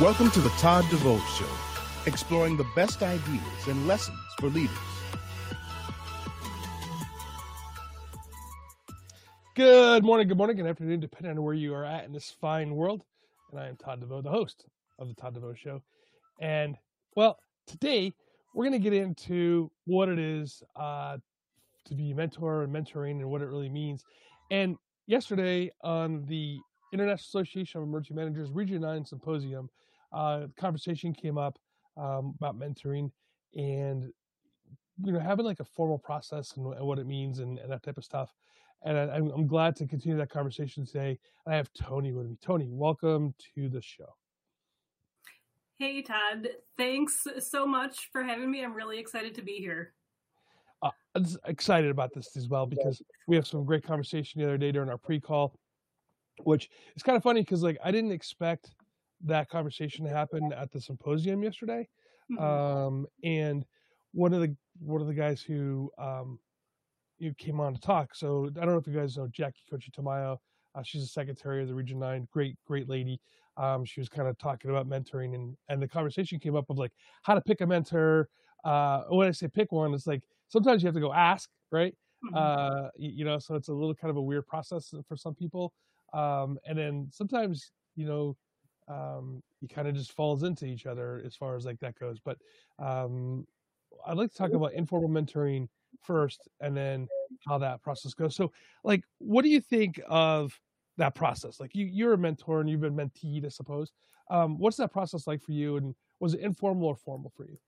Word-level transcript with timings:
Welcome 0.00 0.30
to 0.30 0.40
the 0.40 0.48
Todd 0.56 0.86
DeVoe 0.88 1.18
Show, 1.36 1.44
exploring 2.06 2.56
the 2.56 2.64
best 2.74 3.02
ideas 3.02 3.66
and 3.68 3.86
lessons 3.86 4.16
for 4.38 4.48
leaders. 4.48 4.74
Good 9.54 10.02
morning, 10.02 10.26
good 10.26 10.38
morning, 10.38 10.56
good 10.56 10.64
afternoon, 10.64 11.00
depending 11.00 11.32
on 11.32 11.42
where 11.44 11.52
you 11.52 11.74
are 11.74 11.84
at 11.84 12.06
in 12.06 12.14
this 12.14 12.34
fine 12.40 12.76
world. 12.76 13.04
And 13.50 13.60
I 13.60 13.68
am 13.68 13.76
Todd 13.76 14.00
DeVoe, 14.00 14.22
the 14.22 14.30
host 14.30 14.64
of 14.98 15.08
the 15.08 15.14
Todd 15.14 15.34
DeVoe 15.34 15.52
Show. 15.52 15.82
And 16.40 16.78
well, 17.14 17.38
today 17.66 18.14
we're 18.54 18.64
going 18.64 18.82
to 18.82 18.90
get 18.90 18.94
into 18.94 19.70
what 19.84 20.08
it 20.08 20.18
is 20.18 20.62
uh, 20.76 21.18
to 21.84 21.94
be 21.94 22.12
a 22.12 22.14
mentor 22.14 22.62
and 22.62 22.74
mentoring 22.74 23.20
and 23.20 23.28
what 23.28 23.42
it 23.42 23.48
really 23.48 23.68
means. 23.68 24.02
And 24.50 24.78
yesterday 25.06 25.70
on 25.82 26.24
the 26.26 26.58
International 26.94 27.42
Association 27.42 27.82
of 27.82 27.86
Emergency 27.86 28.14
Managers 28.14 28.50
Region 28.50 28.80
9 28.80 29.04
Symposium, 29.04 29.68
uh, 30.12 30.46
conversation 30.56 31.12
came 31.12 31.38
up 31.38 31.58
um, 31.96 32.34
about 32.40 32.58
mentoring 32.58 33.10
and 33.54 34.12
you 35.02 35.12
know 35.12 35.20
having 35.20 35.44
like 35.44 35.60
a 35.60 35.64
formal 35.64 35.98
process 35.98 36.56
and, 36.56 36.74
and 36.74 36.86
what 36.86 36.98
it 36.98 37.06
means 37.06 37.38
and, 37.38 37.58
and, 37.58 37.70
that 37.70 37.82
type 37.82 37.96
of 37.96 38.04
stuff. 38.04 38.34
And 38.82 38.96
I, 38.96 39.16
am 39.16 39.46
glad 39.46 39.76
to 39.76 39.86
continue 39.86 40.16
that 40.18 40.30
conversation 40.30 40.86
today. 40.86 41.18
I 41.46 41.54
have 41.54 41.70
Toni 41.74 42.12
with 42.12 42.26
me. 42.26 42.38
Toni, 42.40 42.66
welcome 42.68 43.34
to 43.54 43.68
the 43.68 43.82
show. 43.82 44.14
Hey, 45.78 46.00
Todd. 46.02 46.48
Thanks 46.78 47.26
so 47.40 47.66
much 47.66 48.10
for 48.10 48.22
having 48.22 48.50
me. 48.50 48.64
I'm 48.64 48.74
really 48.74 48.98
excited 48.98 49.34
to 49.34 49.42
be 49.42 49.52
here. 49.52 49.92
Uh, 50.82 50.90
I'm 51.14 51.26
excited 51.46 51.90
about 51.90 52.14
this 52.14 52.36
as 52.36 52.48
well 52.48 52.64
because 52.66 53.02
we 53.26 53.36
have 53.36 53.46
some 53.46 53.64
great 53.66 53.84
conversation 53.84 54.40
the 54.40 54.46
other 54.46 54.58
day 54.58 54.72
during 54.72 54.88
our 54.88 54.98
pre-call, 54.98 55.54
which 56.44 56.70
is 56.96 57.02
kind 57.02 57.16
of 57.16 57.22
funny 57.22 57.42
because 57.42 57.62
like 57.62 57.76
I 57.84 57.90
didn't 57.90 58.12
expect 58.12 58.70
that 59.24 59.48
conversation 59.48 60.06
happened 60.06 60.52
at 60.52 60.70
the 60.70 60.80
symposium 60.80 61.42
yesterday. 61.42 61.88
Mm-hmm. 62.30 62.42
Um, 62.42 63.06
and 63.24 63.64
one 64.12 64.32
of 64.32 64.40
the 64.40 64.54
one 64.80 65.00
of 65.00 65.06
the 65.06 65.14
guys 65.14 65.42
who 65.42 65.90
um, 65.98 66.38
you 67.18 67.34
came 67.34 67.60
on 67.60 67.74
to 67.74 67.80
talk. 67.80 68.14
So 68.14 68.50
I 68.56 68.64
don't 68.64 68.72
know 68.72 68.78
if 68.78 68.86
you 68.86 68.94
guys 68.94 69.16
know 69.16 69.28
Jackie 69.28 69.62
Cochi 69.70 69.90
Tamayo. 69.90 70.38
Uh, 70.74 70.82
she's 70.84 71.02
a 71.02 71.06
secretary 71.06 71.62
of 71.62 71.68
the 71.68 71.74
Region 71.74 71.98
Nine. 71.98 72.28
Great, 72.32 72.56
great 72.66 72.88
lady. 72.88 73.20
Um, 73.56 73.84
she 73.84 74.00
was 74.00 74.08
kind 74.08 74.28
of 74.28 74.38
talking 74.38 74.70
about 74.70 74.88
mentoring, 74.88 75.34
and 75.34 75.56
and 75.68 75.82
the 75.82 75.88
conversation 75.88 76.38
came 76.38 76.56
up 76.56 76.70
of 76.70 76.78
like 76.78 76.92
how 77.22 77.34
to 77.34 77.40
pick 77.40 77.60
a 77.60 77.66
mentor. 77.66 78.28
Uh, 78.64 79.02
when 79.08 79.28
I 79.28 79.32
say 79.32 79.48
pick 79.48 79.72
one, 79.72 79.92
it's 79.94 80.06
like 80.06 80.22
sometimes 80.48 80.82
you 80.82 80.86
have 80.86 80.94
to 80.94 81.00
go 81.00 81.12
ask, 81.12 81.48
right? 81.70 81.94
Mm-hmm. 82.24 82.36
Uh, 82.36 82.88
you, 82.96 83.10
you, 83.16 83.24
know, 83.24 83.38
so 83.38 83.54
it's 83.54 83.68
a 83.68 83.72
little 83.72 83.94
kind 83.94 84.10
of 84.10 84.16
a 84.16 84.22
weird 84.22 84.46
process 84.46 84.92
for 85.08 85.16
some 85.16 85.34
people. 85.34 85.72
Um, 86.12 86.58
and 86.66 86.76
then 86.76 87.08
sometimes, 87.10 87.72
you 87.96 88.06
know, 88.06 88.36
um, 88.90 89.42
you 89.60 89.68
kind 89.68 89.86
of 89.88 89.94
just 89.94 90.12
falls 90.12 90.42
into 90.42 90.66
each 90.66 90.86
other 90.86 91.22
as 91.24 91.36
far 91.36 91.56
as 91.56 91.64
like 91.64 91.78
that 91.80 91.98
goes. 91.98 92.18
But 92.18 92.38
um, 92.78 93.46
I'd 94.06 94.16
like 94.16 94.30
to 94.32 94.36
talk 94.36 94.52
about 94.52 94.72
informal 94.72 95.08
mentoring 95.08 95.68
first, 96.02 96.48
and 96.60 96.76
then 96.76 97.08
how 97.46 97.58
that 97.58 97.82
process 97.82 98.14
goes. 98.14 98.34
So, 98.34 98.52
like, 98.84 99.04
what 99.18 99.42
do 99.42 99.48
you 99.48 99.60
think 99.60 100.00
of 100.08 100.58
that 100.96 101.14
process? 101.14 101.60
Like, 101.60 101.74
you 101.74 101.86
you're 101.86 102.14
a 102.14 102.18
mentor 102.18 102.60
and 102.60 102.68
you've 102.68 102.80
been 102.80 102.96
menteed, 102.96 103.44
I 103.44 103.48
suppose. 103.48 103.92
Um, 104.30 104.58
what's 104.58 104.76
that 104.76 104.92
process 104.92 105.26
like 105.26 105.42
for 105.42 105.52
you, 105.52 105.76
and 105.76 105.94
was 106.18 106.34
it 106.34 106.40
informal 106.40 106.88
or 106.88 106.96
formal 106.96 107.32
for 107.36 107.46
you? 107.46 107.58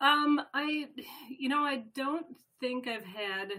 Um, 0.00 0.40
I, 0.52 0.88
you 1.28 1.48
know, 1.48 1.64
I 1.64 1.84
don't 1.94 2.26
think 2.60 2.88
I've 2.88 3.04
had 3.04 3.52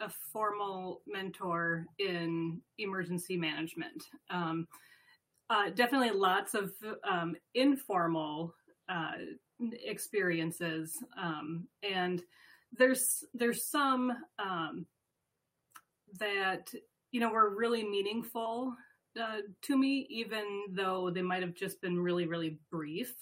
a 0.00 0.08
formal 0.32 1.02
mentor 1.06 1.86
in 1.98 2.60
emergency 2.78 3.36
management. 3.36 4.04
Um, 4.30 4.66
uh, 5.52 5.68
definitely 5.68 6.10
lots 6.10 6.54
of 6.54 6.72
um, 7.04 7.36
informal 7.54 8.54
uh, 8.88 9.12
experiences, 9.84 10.96
um, 11.20 11.68
and 11.82 12.22
there's 12.72 13.22
there's 13.34 13.66
some 13.66 14.12
um, 14.38 14.86
that 16.18 16.72
you 17.10 17.20
know 17.20 17.30
were 17.30 17.54
really 17.54 17.84
meaningful 17.84 18.74
uh, 19.20 19.40
to 19.60 19.76
me, 19.76 20.06
even 20.08 20.64
though 20.70 21.10
they 21.10 21.20
might 21.20 21.42
have 21.42 21.54
just 21.54 21.82
been 21.82 22.00
really 22.00 22.26
really 22.26 22.58
brief, 22.70 23.14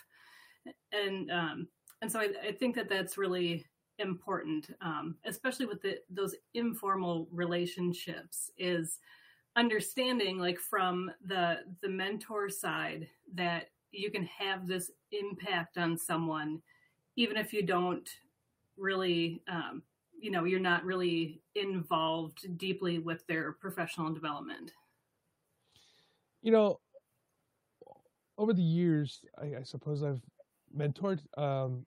and 0.92 1.32
um, 1.32 1.66
and 2.00 2.12
so 2.12 2.20
I, 2.20 2.28
I 2.46 2.52
think 2.52 2.76
that 2.76 2.88
that's 2.88 3.18
really 3.18 3.66
important, 3.98 4.70
um, 4.80 5.16
especially 5.24 5.66
with 5.66 5.82
the, 5.82 5.98
those 6.08 6.36
informal 6.54 7.26
relationships. 7.32 8.52
Is 8.56 9.00
understanding 9.56 10.38
like 10.38 10.58
from 10.58 11.10
the 11.26 11.58
the 11.82 11.88
mentor 11.88 12.48
side 12.48 13.08
that 13.34 13.70
you 13.92 14.10
can 14.10 14.24
have 14.24 14.66
this 14.66 14.90
impact 15.12 15.76
on 15.76 15.98
someone 15.98 16.62
even 17.16 17.36
if 17.36 17.52
you 17.52 17.66
don't 17.66 18.08
really 18.76 19.42
um, 19.48 19.82
you 20.20 20.30
know 20.30 20.44
you're 20.44 20.60
not 20.60 20.84
really 20.84 21.40
involved 21.54 22.56
deeply 22.58 22.98
with 22.98 23.26
their 23.26 23.52
professional 23.52 24.12
development? 24.12 24.72
You 26.42 26.52
know 26.52 26.80
over 28.38 28.54
the 28.54 28.62
years 28.62 29.20
i, 29.38 29.58
I 29.58 29.62
suppose 29.62 30.02
i've 30.02 30.22
mentored 30.74 31.20
um, 31.36 31.84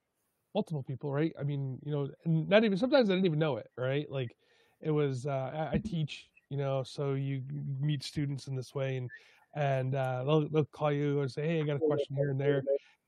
multiple 0.54 0.84
people 0.84 1.12
right? 1.12 1.34
I 1.40 1.44
mean 1.44 1.80
you 1.84 1.92
know 1.92 2.10
and 2.26 2.48
not 2.48 2.64
even 2.64 2.78
sometimes 2.78 3.10
i 3.10 3.14
didn't 3.14 3.26
even 3.26 3.40
know 3.40 3.58
it 3.58 3.70
right? 3.78 4.10
Like 4.12 4.36
it 4.82 4.92
was 4.92 5.26
uh, 5.26 5.70
I, 5.72 5.76
I 5.76 5.78
teach 5.78 6.28
you 6.54 6.60
know 6.60 6.84
so 6.84 7.16
you 7.16 7.42
meet 7.80 8.04
students 8.04 8.46
in 8.46 8.56
this 8.56 8.76
way 8.76 8.98
and 8.98 9.10
and 9.56 9.96
uh, 9.96 10.24
they'll, 10.24 10.48
they'll 10.50 10.66
call 10.66 10.92
you 10.92 11.22
and 11.22 11.32
say 11.32 11.48
hey 11.48 11.60
i 11.60 11.64
got 11.64 11.78
a 11.78 11.80
question 11.80 12.16
here 12.16 12.30
and 12.30 12.40
there. 12.40 12.64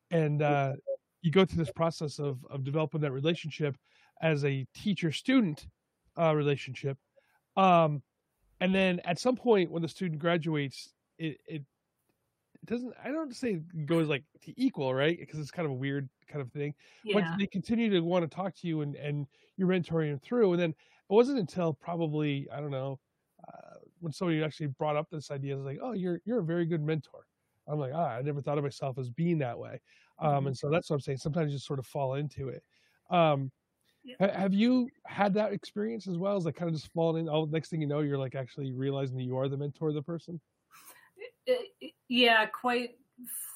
and 0.09 0.41
uh, 0.41 0.73
you 1.22 1.31
go 1.31 1.45
through 1.45 1.63
this 1.63 1.73
process 1.73 2.17
of, 2.17 2.44
of 2.50 2.63
developing 2.63 3.01
that 3.01 3.11
relationship 3.11 3.78
as 4.23 4.44
a 4.45 4.66
teacher 4.73 5.11
student 5.11 5.67
uh, 6.19 6.35
relationship 6.35 6.97
um, 7.56 8.01
and 8.61 8.73
then 8.73 9.00
at 9.06 9.19
some 9.19 9.35
point 9.35 9.69
when 9.69 9.83
the 9.83 9.88
student 9.88 10.19
graduates 10.19 10.94
it, 11.19 11.38
it 11.45 11.62
doesn't 12.66 12.95
i 13.03 13.12
don't 13.12 13.35
say 13.35 13.51
it 13.51 13.85
goes 13.85 14.07
like 14.07 14.23
to 14.41 14.59
equal 14.59 14.91
right? 14.91 15.19
Because 15.19 15.39
it's 15.39 15.51
kind 15.51 15.67
of 15.67 15.72
a 15.72 15.75
weird 15.75 16.09
kind 16.27 16.41
of 16.41 16.51
thing 16.51 16.73
yeah. 17.03 17.19
but 17.19 17.38
they 17.38 17.45
continue 17.45 17.91
to 17.91 18.00
want 18.00 18.27
to 18.27 18.35
talk 18.35 18.56
to 18.56 18.67
you 18.67 18.81
and 18.81 18.95
and 18.95 19.27
you're 19.56 19.67
mentoring 19.67 20.09
them 20.09 20.19
through 20.19 20.51
and 20.53 20.59
then 20.59 20.72
it 20.72 21.13
wasn't 21.13 21.38
until 21.38 21.73
probably 21.73 22.47
i 22.51 22.59
don't 22.59 22.72
know 22.72 23.00
when 24.05 24.13
somebody 24.13 24.43
actually 24.43 24.67
brought 24.67 24.95
up 24.95 25.09
this 25.09 25.31
idea, 25.31 25.57
it's 25.57 25.66
like, 25.66 25.79
oh, 25.81 25.93
you're 25.93 26.21
you're 26.25 26.39
a 26.39 26.43
very 26.43 26.67
good 26.67 26.83
mentor. 26.83 27.25
I'm 27.67 27.79
like, 27.79 27.91
ah, 27.95 28.11
I 28.11 28.21
never 28.21 28.39
thought 28.39 28.59
of 28.59 28.63
myself 28.63 28.99
as 28.99 29.09
being 29.09 29.39
that 29.39 29.57
way. 29.57 29.81
Um, 30.19 30.29
mm-hmm. 30.29 30.47
And 30.47 30.57
so 30.57 30.69
that's 30.69 30.89
what 30.89 30.97
I'm 30.97 31.01
saying. 31.01 31.17
Sometimes 31.17 31.51
you 31.51 31.57
just 31.57 31.66
sort 31.66 31.79
of 31.79 31.88
fall 31.88 32.13
into 32.13 32.49
it. 32.49 32.63
Um, 33.09 33.51
yeah. 34.03 34.39
Have 34.39 34.53
you 34.53 34.88
had 35.07 35.33
that 35.33 35.51
experience 35.51 36.07
as 36.07 36.19
well? 36.19 36.38
As 36.38 36.45
like 36.45 36.55
kind 36.55 36.69
of 36.69 36.75
just 36.75 36.94
falling 36.94 37.23
in? 37.23 37.29
Oh, 37.29 37.45
next 37.45 37.69
thing 37.69 37.81
you 37.81 37.88
know, 37.88 38.01
you're 38.01 38.19
like 38.19 38.35
actually 38.35 38.71
realizing 38.71 39.17
that 39.17 39.23
you 39.23 39.35
are 39.35 39.49
the 39.49 39.57
mentor 39.57 39.89
of 39.89 39.95
the 39.95 40.03
person. 40.03 40.39
Yeah, 42.07 42.45
quite 42.45 42.99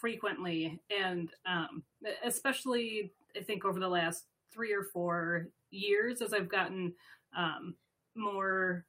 frequently, 0.01 0.81
and 0.89 1.29
um, 1.45 1.83
especially 2.23 3.13
I 3.38 3.41
think 3.41 3.63
over 3.63 3.79
the 3.79 3.88
last 3.88 4.25
three 4.51 4.73
or 4.73 4.83
four 4.83 5.49
years, 5.69 6.23
as 6.23 6.33
I've 6.33 6.49
gotten 6.49 6.93
um, 7.38 7.75
more 8.15 8.85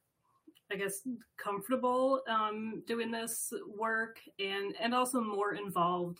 I 0.71 0.75
guess, 0.75 1.01
comfortable 1.37 2.21
um, 2.27 2.83
doing 2.87 3.11
this 3.11 3.53
work 3.67 4.19
and 4.39 4.75
and 4.79 4.93
also 4.93 5.21
more 5.21 5.53
involved 5.53 6.19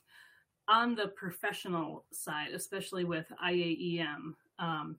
on 0.67 0.95
the 0.95 1.07
professional 1.09 2.05
side, 2.11 2.49
especially 2.53 3.03
with 3.03 3.25
IAEM. 3.43 4.33
Um, 4.59 4.97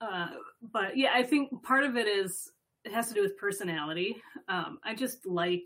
uh, 0.00 0.28
but 0.72 0.96
yeah, 0.96 1.10
I 1.14 1.22
think 1.22 1.62
part 1.62 1.84
of 1.84 1.96
it 1.96 2.06
is 2.06 2.50
it 2.84 2.92
has 2.92 3.08
to 3.08 3.14
do 3.14 3.22
with 3.22 3.36
personality. 3.36 4.20
Um, 4.48 4.78
I 4.84 4.94
just 4.94 5.26
like 5.26 5.64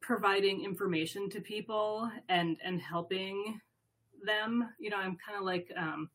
providing 0.00 0.64
information 0.64 1.30
to 1.30 1.40
people 1.40 2.10
and 2.28 2.56
and 2.64 2.80
helping 2.80 3.60
them. 4.24 4.68
You 4.78 4.90
know, 4.90 4.96
I'm 4.96 5.16
kind 5.24 5.38
of 5.38 5.44
like 5.44 5.72
um, 5.76 6.10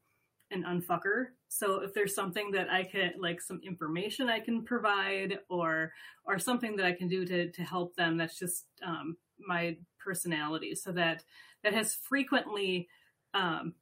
an 0.52 0.64
unfucker. 0.64 1.28
So 1.50 1.82
if 1.82 1.94
there's 1.94 2.14
something 2.14 2.52
that 2.52 2.70
I 2.70 2.84
can 2.84 3.14
like 3.18 3.42
some 3.42 3.62
information 3.64 4.30
I 4.30 4.40
can 4.40 4.64
provide 4.64 5.40
or 5.50 5.94
or 6.26 6.40
something 6.40 6.76
that 6.76 6.86
I 6.86 6.92
can 6.92 7.08
do 7.08 7.26
to 7.26 7.52
to 7.52 7.64
help 7.64 7.96
them, 7.96 8.18
that's 8.18 8.38
just 8.38 8.66
um, 8.86 9.18
my 9.40 9.78
personality. 9.98 10.76
So 10.76 10.92
that 10.94 11.24
that 11.64 11.74
has 11.74 11.96
frequently 11.96 12.88
um, 13.34 13.74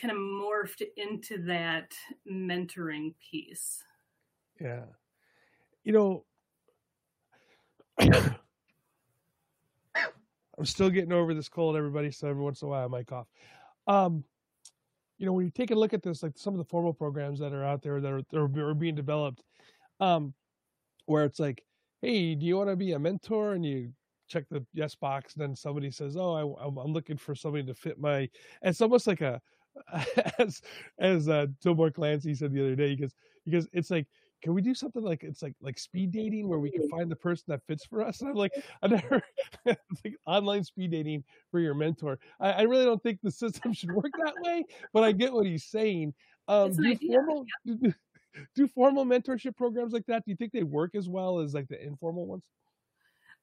kind 0.00 0.12
of 0.12 0.18
morphed 0.18 0.82
into 0.96 1.42
that 1.44 1.94
mentoring 2.30 3.14
piece. 3.30 3.82
Yeah, 4.60 4.84
you 5.82 5.92
know. 5.92 6.24
I'm 10.56 10.66
still 10.66 10.90
getting 10.90 11.12
over 11.12 11.34
this 11.34 11.48
cold, 11.48 11.76
everybody. 11.76 12.12
So 12.12 12.28
every 12.28 12.42
once 12.42 12.62
in 12.62 12.66
a 12.66 12.70
while 12.70 12.84
I 12.84 12.88
might 12.88 13.08
cough. 13.08 13.26
Um, 13.88 14.24
you 15.18 15.26
know, 15.26 15.32
when 15.32 15.44
you 15.44 15.50
take 15.50 15.70
a 15.70 15.74
look 15.74 15.94
at 15.94 16.02
this, 16.02 16.22
like 16.22 16.36
some 16.36 16.54
of 16.54 16.58
the 16.58 16.64
formal 16.64 16.92
programs 16.92 17.38
that 17.40 17.52
are 17.52 17.64
out 17.64 17.82
there 17.82 18.00
that 18.00 18.12
are, 18.12 18.22
that 18.32 18.60
are 18.60 18.74
being 18.74 18.94
developed, 18.94 19.42
um, 20.00 20.34
where 21.06 21.24
it's 21.24 21.38
like, 21.38 21.62
hey, 22.02 22.34
do 22.34 22.46
you 22.46 22.56
want 22.56 22.70
to 22.70 22.76
be 22.76 22.92
a 22.92 22.98
mentor? 22.98 23.52
And 23.52 23.64
you 23.64 23.92
check 24.28 24.44
the 24.50 24.64
yes 24.72 24.94
box, 24.94 25.34
and 25.34 25.42
then 25.42 25.56
somebody 25.56 25.90
says, 25.90 26.16
"Oh, 26.16 26.34
I, 26.34 26.66
I'm, 26.66 26.76
I'm 26.76 26.92
looking 26.92 27.16
for 27.16 27.34
somebody 27.34 27.64
to 27.64 27.74
fit 27.74 27.98
my." 27.98 28.28
It's 28.62 28.80
almost 28.80 29.06
like 29.06 29.20
a 29.20 29.40
as 30.38 30.62
as 30.98 31.28
uh, 31.28 31.46
Tobar 31.62 31.90
Clancy 31.90 32.34
said 32.34 32.52
the 32.52 32.60
other 32.60 32.76
day, 32.76 32.94
because 32.94 33.14
because 33.44 33.68
it's 33.72 33.90
like 33.90 34.06
can 34.44 34.52
we 34.52 34.60
do 34.60 34.74
something 34.74 35.02
like 35.02 35.24
it's 35.24 35.40
like 35.40 35.54
like 35.62 35.78
speed 35.78 36.12
dating 36.12 36.46
where 36.46 36.58
we 36.58 36.70
can 36.70 36.86
find 36.90 37.10
the 37.10 37.16
person 37.16 37.44
that 37.48 37.62
fits 37.66 37.86
for 37.86 38.02
us? 38.02 38.20
And 38.20 38.28
I'm 38.30 38.36
like, 38.36 38.52
I 38.82 38.88
never 38.88 39.22
like 39.66 40.14
online 40.26 40.62
speed 40.62 40.90
dating 40.90 41.24
for 41.50 41.60
your 41.60 41.72
mentor. 41.72 42.18
I, 42.38 42.52
I, 42.52 42.62
really 42.62 42.84
don't 42.84 43.02
think 43.02 43.20
the 43.22 43.30
system 43.30 43.72
should 43.72 43.90
work 43.90 44.12
that 44.22 44.34
way, 44.42 44.62
but 44.92 45.02
I 45.02 45.12
get 45.12 45.32
what 45.32 45.46
he's 45.46 45.64
saying. 45.64 46.12
Um, 46.46 46.72
do 46.74 46.94
formal 47.06 47.46
yeah. 47.64 47.74
do, 47.80 47.94
do 48.54 48.68
formal 48.68 49.06
mentorship 49.06 49.56
programs 49.56 49.94
like 49.94 50.04
that? 50.06 50.26
Do 50.26 50.30
you 50.30 50.36
think 50.36 50.52
they 50.52 50.62
work 50.62 50.94
as 50.94 51.08
well 51.08 51.38
as 51.38 51.54
like 51.54 51.68
the 51.68 51.82
informal 51.82 52.26
ones? 52.26 52.44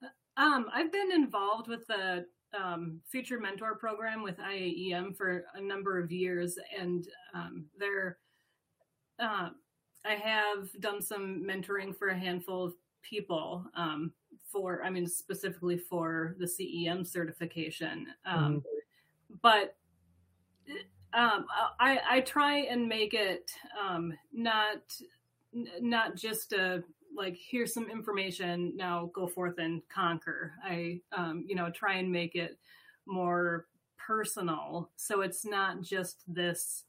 Uh, 0.04 0.40
um, 0.40 0.68
I've 0.72 0.92
been 0.92 1.12
involved 1.12 1.68
with 1.68 1.86
the 1.88 2.28
um, 2.56 3.00
featured 3.08 3.42
mentor 3.42 3.76
program 3.76 4.22
with 4.22 4.38
IAEM 4.38 5.18
for 5.18 5.46
a 5.56 5.62
number 5.62 6.00
of 6.00 6.12
years, 6.12 6.60
and 6.80 7.08
um, 7.34 7.66
they're 7.80 8.20
uh, 9.18 9.50
I 10.06 10.16
have 10.16 10.70
done 10.80 11.02
some 11.02 11.44
mentoring 11.44 11.96
for 11.96 12.10
a 12.10 12.18
handful 12.18 12.64
of 12.66 12.74
people 13.02 13.66
um, 13.76 14.12
for, 14.52 14.84
I 14.84 14.90
mean, 14.90 15.08
specifically 15.08 15.78
for 15.78 16.36
the 16.40 16.46
CEM 16.46 17.06
certification. 17.06 18.08
Um, 18.26 18.64
mm-hmm. 18.64 19.36
But 19.42 19.76
um, 21.14 21.46
I, 21.80 22.00
I 22.10 22.22
try 22.22 22.60
and 22.60 22.88
make 22.88 23.14
it 23.14 23.52
um, 23.80 24.14
not 24.34 24.82
not 25.82 26.16
just 26.16 26.54
a 26.54 26.82
like 27.14 27.38
here's 27.38 27.74
some 27.74 27.90
information 27.90 28.72
now 28.78 29.12
go 29.14 29.28
forth 29.28 29.58
and 29.58 29.82
conquer. 29.90 30.54
I 30.64 31.02
um, 31.12 31.44
you 31.48 31.56
know 31.56 31.70
try 31.70 31.96
and 31.96 32.12
make 32.12 32.36
it 32.36 32.58
more 33.06 33.68
personal 33.98 34.90
so 34.96 35.22
it's 35.22 35.46
not 35.46 35.82
just 35.82 36.24
this 36.28 36.86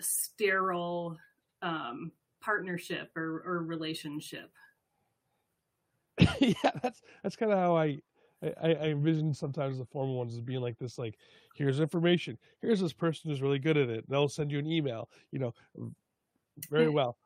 sterile 0.00 1.18
um, 1.62 2.12
partnership 2.40 3.10
or, 3.16 3.42
or 3.46 3.62
relationship. 3.62 4.50
yeah, 6.40 6.54
that's 6.82 7.00
that's 7.22 7.36
kind 7.36 7.52
of 7.52 7.58
how 7.58 7.76
I, 7.76 7.98
I, 8.42 8.74
I 8.74 8.86
envision 8.88 9.32
sometimes 9.32 9.78
the 9.78 9.86
formal 9.86 10.16
ones 10.16 10.34
as 10.34 10.40
being 10.40 10.60
like 10.60 10.78
this. 10.78 10.98
Like, 10.98 11.16
here's 11.54 11.80
information. 11.80 12.36
Here's 12.60 12.80
this 12.80 12.92
person 12.92 13.30
who's 13.30 13.40
really 13.40 13.58
good 13.58 13.76
at 13.76 13.88
it. 13.88 14.08
They'll 14.08 14.28
send 14.28 14.52
you 14.52 14.58
an 14.58 14.66
email. 14.66 15.08
You 15.30 15.38
know, 15.38 15.54
very 16.70 16.90
well. 16.90 17.16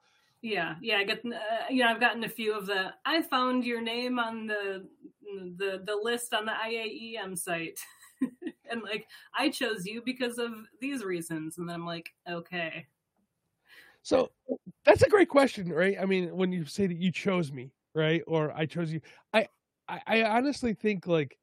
Yeah, 0.43 0.77
yeah. 0.81 0.99
I 0.99 1.05
get 1.05 1.25
uh, 1.25 1.71
you 1.71 1.83
know 1.83 1.89
I've 1.89 2.01
gotten 2.01 2.23
a 2.23 2.29
few 2.29 2.57
of 2.57 2.67
the. 2.67 2.93
I 3.05 3.23
found 3.23 3.65
your 3.65 3.81
name 3.81 4.19
on 4.19 4.47
the 4.47 4.87
the 5.57 5.83
the 5.85 5.97
list 6.01 6.33
on 6.33 6.47
the 6.47 6.53
IAEM 6.53 7.37
site. 7.37 7.81
and 8.71 8.83
like 8.83 9.07
I 9.37 9.49
chose 9.49 9.85
you 9.87 10.03
because 10.05 10.39
of 10.39 10.53
these 10.81 11.05
reasons, 11.05 11.59
and 11.59 11.69
then 11.69 11.75
I'm 11.75 11.87
like, 11.87 12.11
okay, 12.29 12.87
so 14.07 14.31
that's 14.85 15.03
a 15.03 15.09
great 15.09 15.29
question, 15.29 15.69
right? 15.69 15.97
I 16.01 16.05
mean, 16.05 16.29
when 16.37 16.53
you 16.53 16.65
say 16.65 16.87
that 16.87 16.97
you 16.97 17.11
chose 17.11 17.51
me, 17.51 17.73
right, 17.93 18.23
or 18.29 18.53
I 18.53 18.65
chose 18.65 18.93
you, 18.93 19.01
I, 19.33 19.49
I, 19.89 20.01
I 20.07 20.23
honestly 20.23 20.75
think 20.75 21.09
like, 21.09 21.37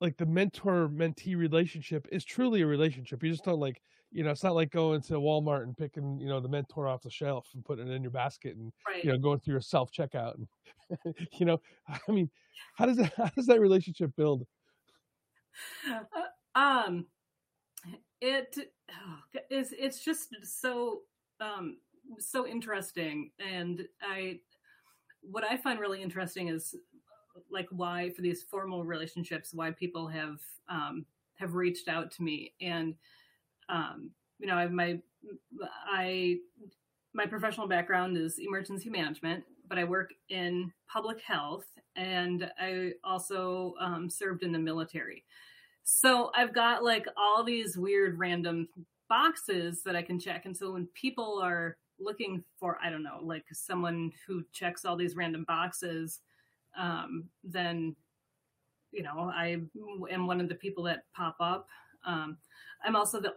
like 0.00 0.16
the 0.16 0.24
mentor 0.24 0.88
mentee 0.88 1.36
relationship 1.36 2.06
is 2.12 2.24
truly 2.24 2.62
a 2.62 2.68
relationship. 2.68 3.20
You 3.20 3.32
just 3.32 3.42
don't 3.42 3.58
like, 3.58 3.82
you 4.12 4.22
know, 4.22 4.30
it's 4.30 4.44
not 4.44 4.54
like 4.54 4.70
going 4.70 5.02
to 5.02 5.14
Walmart 5.14 5.64
and 5.64 5.76
picking, 5.76 6.20
you 6.20 6.28
know, 6.28 6.38
the 6.38 6.48
mentor 6.48 6.86
off 6.86 7.02
the 7.02 7.10
shelf 7.10 7.48
and 7.52 7.64
putting 7.64 7.88
it 7.88 7.92
in 7.92 8.02
your 8.02 8.12
basket 8.12 8.54
and 8.54 8.72
right. 8.86 9.02
you 9.02 9.10
know 9.10 9.18
going 9.18 9.40
through 9.40 9.54
your 9.54 9.60
self 9.60 9.90
checkout 9.90 10.36
and, 10.36 11.14
you 11.32 11.46
know, 11.46 11.60
I 11.88 12.12
mean, 12.12 12.30
how 12.76 12.86
does 12.86 12.98
that 12.98 13.12
how 13.16 13.30
does 13.34 13.46
that 13.46 13.58
relationship 13.58 14.12
build? 14.16 14.46
Uh, 15.90 16.58
um, 16.58 17.06
it 18.20 18.56
oh, 18.88 19.40
it's 19.50 19.98
just 20.04 20.28
so 20.44 21.00
um 21.40 21.78
so 22.18 22.46
interesting. 22.46 23.30
And 23.38 23.86
I, 24.02 24.40
what 25.22 25.44
I 25.44 25.56
find 25.56 25.80
really 25.80 26.02
interesting 26.02 26.48
is 26.48 26.74
like 27.50 27.68
why 27.70 28.10
for 28.10 28.22
these 28.22 28.42
formal 28.42 28.84
relationships, 28.84 29.54
why 29.54 29.70
people 29.70 30.06
have 30.08 30.40
um, 30.68 31.04
have 31.36 31.54
reached 31.54 31.88
out 31.88 32.10
to 32.12 32.22
me. 32.22 32.52
And 32.60 32.94
um, 33.68 34.10
you 34.38 34.46
know, 34.46 34.54
I 34.54 34.66
my 34.68 34.98
I 35.90 36.38
my 37.12 37.26
professional 37.26 37.68
background 37.68 38.16
is 38.16 38.38
emergency 38.38 38.90
management, 38.90 39.44
but 39.68 39.78
I 39.78 39.84
work 39.84 40.12
in 40.28 40.72
public 40.88 41.20
health, 41.20 41.66
and 41.96 42.50
I 42.58 42.92
also 43.04 43.74
um, 43.80 44.08
served 44.10 44.42
in 44.42 44.52
the 44.52 44.58
military. 44.58 45.24
So 45.84 46.30
I've 46.34 46.54
got 46.54 46.82
like 46.82 47.06
all 47.16 47.44
these 47.44 47.76
weird 47.76 48.18
random 48.18 48.68
boxes 49.08 49.82
that 49.84 49.94
I 49.94 50.02
can 50.02 50.18
check. 50.18 50.46
And 50.46 50.56
so 50.56 50.72
when 50.72 50.86
people 50.94 51.40
are 51.42 51.76
looking 51.98 52.42
for 52.58 52.78
i 52.82 52.90
don't 52.90 53.02
know 53.02 53.18
like 53.22 53.44
someone 53.52 54.10
who 54.26 54.42
checks 54.52 54.84
all 54.84 54.96
these 54.96 55.16
random 55.16 55.44
boxes 55.46 56.20
um, 56.76 57.24
then 57.44 57.94
you 58.90 59.02
know 59.02 59.30
i 59.34 59.60
am 60.10 60.26
one 60.26 60.40
of 60.40 60.48
the 60.48 60.54
people 60.54 60.84
that 60.84 61.04
pop 61.14 61.36
up. 61.40 61.68
Um, 62.04 62.36
i'm 62.84 62.96
also 62.96 63.20
the 63.20 63.34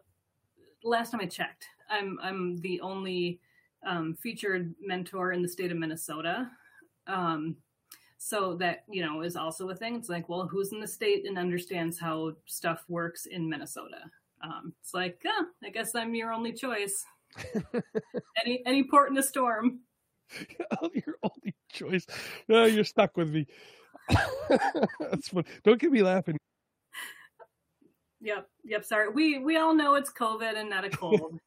last 0.84 1.12
time 1.12 1.22
i 1.22 1.26
checked 1.26 1.66
i'm 1.90 2.20
i'm 2.22 2.58
the 2.62 2.82
only 2.82 3.40
um, 3.86 4.16
featured 4.16 4.74
mentor 4.82 5.32
in 5.32 5.42
the 5.42 5.48
state 5.48 5.72
of 5.72 5.78
minnesota. 5.78 6.50
Um, 7.06 7.56
so 8.18 8.56
that 8.56 8.84
you 8.90 9.06
know 9.06 9.22
is 9.22 9.36
also 9.36 9.70
a 9.70 9.76
thing. 9.76 9.96
It's 9.96 10.10
like 10.10 10.28
well 10.28 10.48
who's 10.48 10.74
in 10.74 10.80
the 10.80 10.88
state 10.88 11.26
and 11.28 11.38
understands 11.38 12.00
how 12.00 12.34
stuff 12.46 12.84
works 12.90 13.28
in 13.28 13.48
minnesota? 13.48 14.10
Um, 14.44 14.74
it's 14.82 14.94
like 14.94 15.22
oh, 15.26 15.46
i 15.64 15.70
guess 15.70 15.96
i'm 15.96 16.14
your 16.14 16.32
only 16.32 16.54
choice 16.54 17.06
any 18.46 18.64
any 18.66 18.84
port 18.84 19.12
in 19.12 19.18
a 19.18 19.24
storm. 19.24 19.80
Oh, 20.82 20.90
your 20.94 21.16
only 21.24 21.56
choice. 21.72 22.06
No, 22.50 22.66
you're 22.66 22.84
stuck 22.84 23.16
with 23.16 23.30
me. 23.30 23.48
That's 25.00 25.30
fun. 25.30 25.46
Don't 25.64 25.80
get 25.80 25.90
me 25.90 26.04
laughing. 26.04 26.38
Yep, 28.20 28.48
yep. 28.66 28.84
Sorry, 28.84 29.10
we 29.10 29.40
we 29.40 29.56
all 29.56 29.74
know 29.74 29.96
it's 29.96 30.12
COVID 30.12 30.58
and 30.58 30.70
not 30.70 30.84
a 30.84 30.90
cold. 30.90 31.40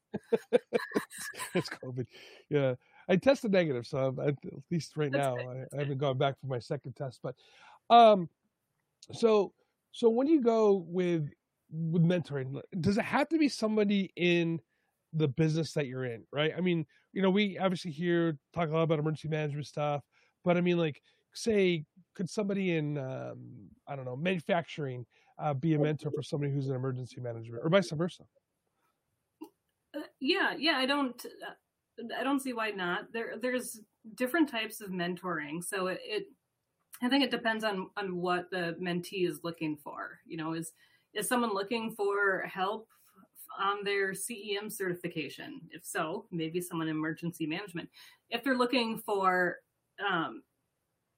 it's 1.54 1.68
COVID. 1.68 2.06
Yeah, 2.48 2.74
I 3.08 3.16
tested 3.16 3.52
negative, 3.52 3.86
so 3.86 3.98
I'm, 3.98 4.18
at 4.20 4.36
least 4.70 4.96
right 4.96 5.10
That's 5.12 5.26
now 5.26 5.36
I, 5.36 5.76
I, 5.76 5.80
haven't 5.80 5.98
gone 5.98 6.16
back 6.16 6.40
for 6.40 6.46
my 6.46 6.60
second 6.60 6.94
test. 6.96 7.20
But, 7.22 7.34
um, 7.90 8.28
so 9.12 9.52
so 9.92 10.08
when 10.08 10.28
you 10.28 10.40
go 10.42 10.86
with 10.88 11.28
with 11.70 12.02
mentoring, 12.02 12.60
does 12.80 12.98
it 12.98 13.04
have 13.04 13.28
to 13.30 13.38
be 13.38 13.48
somebody 13.48 14.12
in 14.16 14.60
the 15.12 15.28
business 15.28 15.72
that 15.72 15.86
you're 15.86 16.04
in, 16.04 16.24
right? 16.32 16.52
I 16.56 16.60
mean, 16.60 16.86
you 17.12 17.22
know, 17.22 17.30
we 17.30 17.58
obviously 17.58 17.90
here 17.90 18.38
talk 18.54 18.68
a 18.68 18.72
lot 18.72 18.82
about 18.82 18.98
emergency 18.98 19.28
management 19.28 19.66
stuff, 19.66 20.02
but 20.44 20.56
I 20.56 20.60
mean, 20.60 20.78
like, 20.78 21.02
say, 21.34 21.84
could 22.14 22.28
somebody 22.28 22.76
in, 22.76 22.98
um, 22.98 23.68
I 23.86 23.96
don't 23.96 24.04
know, 24.04 24.16
manufacturing 24.16 25.06
uh, 25.38 25.54
be 25.54 25.74
a 25.74 25.78
mentor 25.78 26.10
for 26.14 26.22
somebody 26.22 26.52
who's 26.52 26.68
in 26.68 26.74
emergency 26.74 27.20
management, 27.20 27.62
or 27.64 27.70
vice 27.70 27.90
versa? 27.90 28.24
Uh, 29.94 30.00
yeah, 30.20 30.54
yeah, 30.58 30.74
I 30.74 30.86
don't, 30.86 31.24
uh, 31.24 32.04
I 32.18 32.22
don't 32.22 32.40
see 32.40 32.52
why 32.52 32.70
not. 32.70 33.12
There, 33.12 33.34
there's 33.40 33.80
different 34.14 34.48
types 34.48 34.80
of 34.80 34.90
mentoring, 34.90 35.62
so 35.62 35.88
it, 35.88 36.00
it 36.04 36.24
I 37.02 37.08
think 37.08 37.24
it 37.24 37.30
depends 37.30 37.64
on 37.64 37.90
on 37.96 38.16
what 38.16 38.50
the 38.50 38.76
mentee 38.80 39.28
is 39.28 39.40
looking 39.42 39.76
for. 39.76 40.18
You 40.26 40.36
know, 40.36 40.52
is 40.52 40.72
is 41.14 41.28
someone 41.28 41.54
looking 41.54 41.94
for 41.94 42.42
help 42.42 42.88
on 43.58 43.84
their 43.84 44.12
CEM 44.12 44.70
certification? 44.70 45.60
If 45.70 45.84
so, 45.84 46.26
maybe 46.30 46.60
someone 46.60 46.88
in 46.88 46.96
emergency 46.96 47.46
management. 47.46 47.88
If 48.30 48.44
they're 48.44 48.56
looking 48.56 48.98
for, 48.98 49.58
um, 50.06 50.42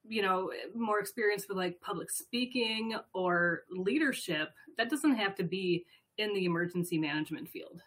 you 0.05 0.21
know, 0.21 0.51
more 0.75 0.99
experience 0.99 1.45
with 1.47 1.57
like 1.57 1.79
public 1.81 2.11
speaking 2.11 2.95
or 3.13 3.63
leadership, 3.69 4.49
that 4.77 4.89
doesn't 4.89 5.15
have 5.15 5.35
to 5.35 5.43
be 5.43 5.85
in 6.17 6.33
the 6.33 6.45
emergency 6.45 6.97
management 6.97 7.49
field. 7.49 7.81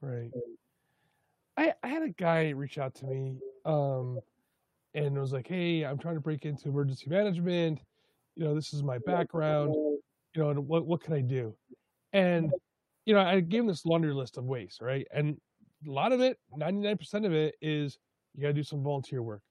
Right. 0.00 0.30
I, 1.56 1.72
I 1.82 1.88
had 1.88 2.02
a 2.02 2.10
guy 2.10 2.50
reach 2.50 2.78
out 2.78 2.94
to 2.96 3.06
me 3.06 3.38
um, 3.64 4.18
and 4.94 5.18
was 5.18 5.32
like, 5.32 5.48
"Hey, 5.48 5.84
I'm 5.84 5.98
trying 5.98 6.14
to 6.14 6.20
break 6.20 6.44
into 6.44 6.68
emergency 6.68 7.08
management. 7.08 7.80
You 8.34 8.44
know, 8.44 8.54
this 8.54 8.74
is 8.74 8.82
my 8.82 8.98
background. 8.98 9.74
You 9.74 10.42
know, 10.42 10.50
and 10.50 10.68
what 10.68 10.86
what 10.86 11.02
can 11.02 11.14
I 11.14 11.22
do?" 11.22 11.54
And 12.12 12.52
you 13.06 13.14
know, 13.14 13.20
I 13.20 13.40
gave 13.40 13.60
him 13.60 13.68
this 13.68 13.86
laundry 13.86 14.12
list 14.12 14.36
of 14.36 14.44
ways, 14.44 14.78
right? 14.82 15.06
And 15.14 15.40
a 15.86 15.90
lot 15.90 16.12
of 16.12 16.20
it, 16.20 16.38
99% 16.58 17.24
of 17.24 17.32
it 17.32 17.54
is 17.62 17.98
you 18.34 18.42
got 18.42 18.48
to 18.48 18.54
do 18.54 18.64
some 18.64 18.82
volunteer 18.82 19.22
work 19.22 19.42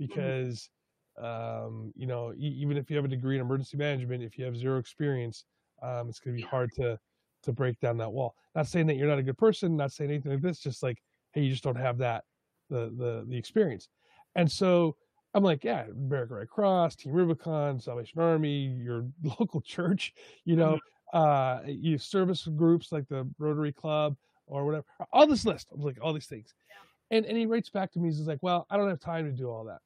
mm-hmm. 0.00 0.06
because, 0.06 0.68
um, 1.16 1.92
you 1.96 2.06
know, 2.06 2.32
e- 2.36 2.56
even 2.58 2.76
if 2.76 2.90
you 2.90 2.96
have 2.96 3.04
a 3.04 3.08
degree 3.08 3.36
in 3.36 3.40
emergency 3.40 3.76
management, 3.76 4.22
if 4.24 4.36
you 4.36 4.44
have 4.44 4.56
zero 4.56 4.78
experience, 4.78 5.44
um, 5.82 6.08
it's 6.08 6.18
going 6.18 6.36
to 6.36 6.42
be 6.42 6.48
hard 6.48 6.70
to, 6.74 6.98
to 7.44 7.52
break 7.52 7.78
down 7.80 7.96
that 7.98 8.12
wall. 8.12 8.34
Not 8.56 8.66
saying 8.66 8.86
that 8.88 8.96
you're 8.96 9.08
not 9.08 9.18
a 9.18 9.22
good 9.22 9.38
person, 9.38 9.76
not 9.76 9.92
saying 9.92 10.10
anything 10.10 10.32
like 10.32 10.42
this, 10.42 10.58
just 10.58 10.82
like, 10.82 10.98
hey, 11.32 11.42
you 11.42 11.50
just 11.50 11.62
don't 11.62 11.76
have 11.76 11.98
that, 11.98 12.24
the, 12.70 12.92
the, 12.98 13.24
the 13.28 13.36
experience. 13.36 13.88
And 14.34 14.50
so 14.50 14.96
I'm 15.32 15.44
like, 15.44 15.62
yeah, 15.62 15.84
American 15.90 16.36
Red 16.36 16.48
Cross, 16.48 16.96
Team 16.96 17.12
Rubicon, 17.12 17.78
Salvation 17.78 18.20
Army, 18.20 18.64
your 18.82 19.06
local 19.38 19.60
church, 19.60 20.12
you 20.44 20.56
know, 20.56 20.72
mm-hmm. 20.72 20.95
Uh, 21.12 21.60
you 21.66 21.98
service 21.98 22.46
groups 22.56 22.92
like 22.92 23.08
the 23.08 23.28
Rotary 23.38 23.72
Club 23.72 24.16
or 24.46 24.64
whatever. 24.64 24.84
All 25.12 25.26
this 25.26 25.44
list. 25.44 25.68
I 25.72 25.76
was 25.76 25.84
like, 25.84 25.98
all 26.02 26.12
these 26.12 26.26
things. 26.26 26.54
Yeah. 26.68 27.16
And 27.16 27.26
and 27.26 27.36
he 27.36 27.46
writes 27.46 27.70
back 27.70 27.92
to 27.92 27.98
me, 27.98 28.08
he's 28.08 28.20
like, 28.20 28.42
Well, 28.42 28.66
I 28.70 28.76
don't 28.76 28.88
have 28.88 29.00
time 29.00 29.24
to 29.24 29.32
do 29.32 29.50
all 29.50 29.64
that. 29.64 29.80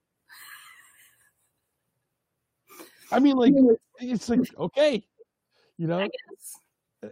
I 3.12 3.18
mean, 3.18 3.36
like 3.36 3.54
it's 4.00 4.28
like, 4.28 4.40
okay. 4.58 5.04
You 5.76 5.86
know? 5.86 6.08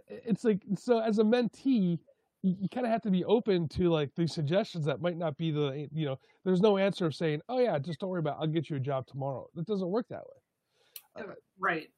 It's 0.07 0.43
like 0.43 0.61
so 0.77 0.99
as 0.99 1.17
a 1.19 1.23
mentee, 1.23 1.99
you, 2.41 2.55
you 2.59 2.69
kind 2.69 2.85
of 2.85 2.91
have 2.91 3.01
to 3.01 3.11
be 3.11 3.25
open 3.25 3.67
to 3.69 3.89
like 3.89 4.11
these 4.15 4.33
suggestions 4.33 4.85
that 4.85 5.01
might 5.01 5.17
not 5.17 5.37
be 5.37 5.51
the 5.51 5.87
you 5.91 6.05
know 6.05 6.19
there's 6.45 6.61
no 6.61 6.77
answer 6.77 7.05
of 7.05 7.15
saying 7.15 7.41
oh 7.49 7.59
yeah 7.59 7.77
just 7.77 7.99
don't 7.99 8.09
worry 8.09 8.19
about 8.19 8.37
it. 8.37 8.41
i'll 8.41 8.47
get 8.47 8.69
you 8.69 8.75
a 8.75 8.79
job 8.79 9.05
tomorrow 9.07 9.47
it 9.57 9.65
doesn't 9.65 9.89
work 9.89 10.07
that 10.09 10.21
way 10.21 11.23
uh, 11.23 11.33
right 11.59 11.89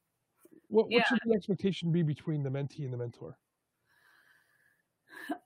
what, 0.72 0.86
what 0.86 0.92
yeah. 0.92 1.04
should 1.08 1.20
the 1.26 1.36
expectation 1.36 1.92
be 1.92 2.04
between 2.04 2.44
the 2.44 2.50
mentee 2.50 2.84
and 2.84 2.94
the 2.94 2.98
mentor 2.98 3.38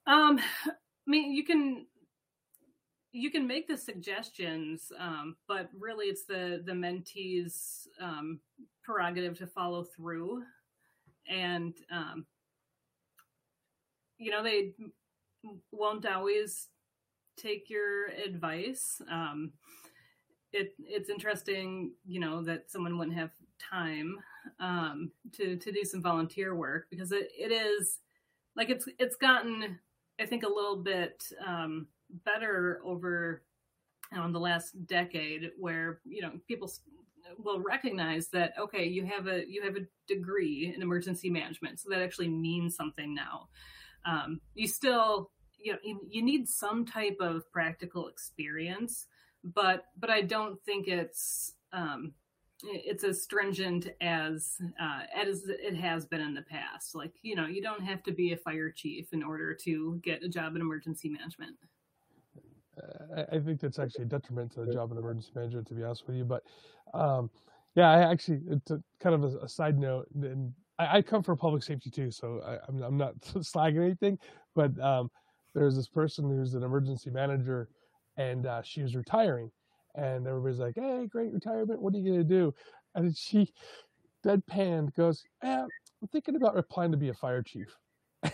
um 0.07 0.39
i 0.67 0.71
mean 1.07 1.33
you 1.33 1.43
can 1.43 1.85
you 3.11 3.31
can 3.31 3.47
make 3.47 3.67
the 3.67 3.77
suggestions 3.77 4.91
um, 4.99 5.37
but 5.47 5.69
really 5.79 6.07
it's 6.07 6.25
the 6.25 6.61
the 6.65 6.73
mentee's 6.73 7.87
um, 8.01 8.39
prerogative 8.83 9.37
to 9.37 9.47
follow 9.47 9.83
through 9.83 10.43
and 11.29 11.73
um, 11.91 12.25
you 14.17 14.31
know, 14.31 14.43
they 14.43 14.71
won't 15.71 16.05
always 16.05 16.69
take 17.37 17.69
your 17.69 18.07
advice. 18.07 19.01
Um, 19.11 19.51
it, 20.53 20.73
it's 20.79 21.09
interesting, 21.09 21.91
you 22.05 22.19
know, 22.19 22.41
that 22.43 22.71
someone 22.71 22.97
wouldn't 22.97 23.17
have 23.17 23.31
time 23.59 24.17
um, 24.59 25.11
to 25.33 25.57
to 25.57 25.71
do 25.71 25.83
some 25.83 26.01
volunteer 26.01 26.55
work 26.55 26.87
because 26.89 27.11
it, 27.11 27.29
it 27.37 27.51
is 27.51 27.99
like 28.55 28.69
it's 28.69 28.87
it's 28.99 29.15
gotten, 29.15 29.79
I 30.19 30.25
think, 30.25 30.43
a 30.43 30.49
little 30.49 30.77
bit 30.77 31.23
um, 31.45 31.87
better 32.23 32.81
over 32.85 33.43
know, 34.13 34.31
the 34.31 34.39
last 34.39 34.85
decade, 34.85 35.51
where 35.57 35.99
you 36.05 36.21
know 36.21 36.31
people 36.47 36.71
will 37.37 37.59
recognize 37.59 38.29
that 38.29 38.53
okay, 38.59 38.85
you 38.85 39.05
have 39.05 39.27
a 39.27 39.43
you 39.47 39.63
have 39.63 39.75
a 39.75 39.87
degree 40.07 40.73
in 40.75 40.81
emergency 40.81 41.29
management, 41.29 41.79
so 41.79 41.89
that 41.89 42.01
actually 42.01 42.29
means 42.29 42.75
something 42.75 43.13
now. 43.13 43.49
Um, 44.05 44.39
you 44.53 44.67
still 44.67 45.31
you 45.65 45.73
know 45.73 45.79
you, 45.83 45.99
you 46.07 46.21
need 46.21 46.47
some 46.47 46.85
type 46.85 47.17
of 47.19 47.51
practical 47.51 48.07
experience 48.07 49.07
but 49.43 49.85
but 49.97 50.09
i 50.09 50.21
don't 50.21 50.61
think 50.63 50.87
it's 50.87 51.53
um, 51.73 52.13
it's 52.63 53.03
as 53.03 53.21
stringent 53.21 53.89
as 54.01 54.57
uh, 54.79 55.01
as 55.15 55.43
it 55.47 55.75
has 55.75 56.05
been 56.05 56.21
in 56.21 56.33
the 56.33 56.41
past. 56.43 56.95
Like 56.95 57.13
you 57.21 57.35
know, 57.35 57.45
you 57.47 57.61
don't 57.61 57.83
have 57.83 58.03
to 58.03 58.11
be 58.11 58.33
a 58.33 58.37
fire 58.37 58.71
chief 58.71 59.13
in 59.13 59.23
order 59.23 59.53
to 59.63 59.99
get 60.03 60.23
a 60.23 60.29
job 60.29 60.55
in 60.55 60.61
emergency 60.61 61.09
management. 61.09 61.57
Uh, 62.81 63.23
I 63.31 63.39
think 63.39 63.59
that's 63.59 63.79
actually 63.79 64.03
a 64.03 64.07
detriment 64.07 64.53
to 64.53 64.65
the 64.65 64.73
job 64.73 64.91
in 64.91 64.97
emergency 64.97 65.31
management, 65.35 65.67
to 65.67 65.73
be 65.73 65.83
honest 65.83 66.05
with 66.07 66.15
you. 66.15 66.25
But 66.25 66.43
um, 66.93 67.29
yeah, 67.75 67.89
I 67.89 68.11
actually, 68.11 68.41
it's 68.49 68.71
a, 68.71 68.81
kind 68.99 69.15
of 69.15 69.23
a, 69.23 69.37
a 69.39 69.49
side 69.49 69.77
note, 69.77 70.07
and 70.21 70.53
I, 70.79 70.97
I 70.97 71.01
come 71.01 71.23
from 71.23 71.37
public 71.37 71.63
safety 71.63 71.89
too, 71.89 72.11
so 72.11 72.41
I, 72.45 72.53
am 72.69 72.77
I'm, 72.77 72.83
I'm 72.83 72.97
not 72.97 73.19
slagging 73.21 73.83
anything, 73.83 74.17
but 74.55 74.77
um, 74.79 75.09
there's 75.53 75.75
this 75.75 75.87
person 75.87 76.29
who's 76.29 76.53
an 76.53 76.63
emergency 76.63 77.09
manager, 77.09 77.69
and 78.17 78.45
uh, 78.45 78.61
she 78.63 78.81
was 78.81 78.95
retiring, 78.95 79.51
and 79.95 80.27
everybody's 80.27 80.59
like, 80.59 80.75
"Hey, 80.75 81.07
great 81.07 81.31
retirement! 81.33 81.81
What 81.81 81.93
are 81.93 81.97
you 81.97 82.11
gonna 82.11 82.23
do?" 82.23 82.53
And 82.95 83.15
she, 83.15 83.51
deadpan, 84.25 84.93
goes, 84.95 85.23
eh, 85.43 85.63
"I'm 85.63 86.07
thinking 86.11 86.35
about 86.35 86.57
applying 86.57 86.91
to 86.91 86.97
be 86.97 87.09
a 87.09 87.13
fire 87.13 87.43
chief." 87.43 87.75
I 88.23 88.29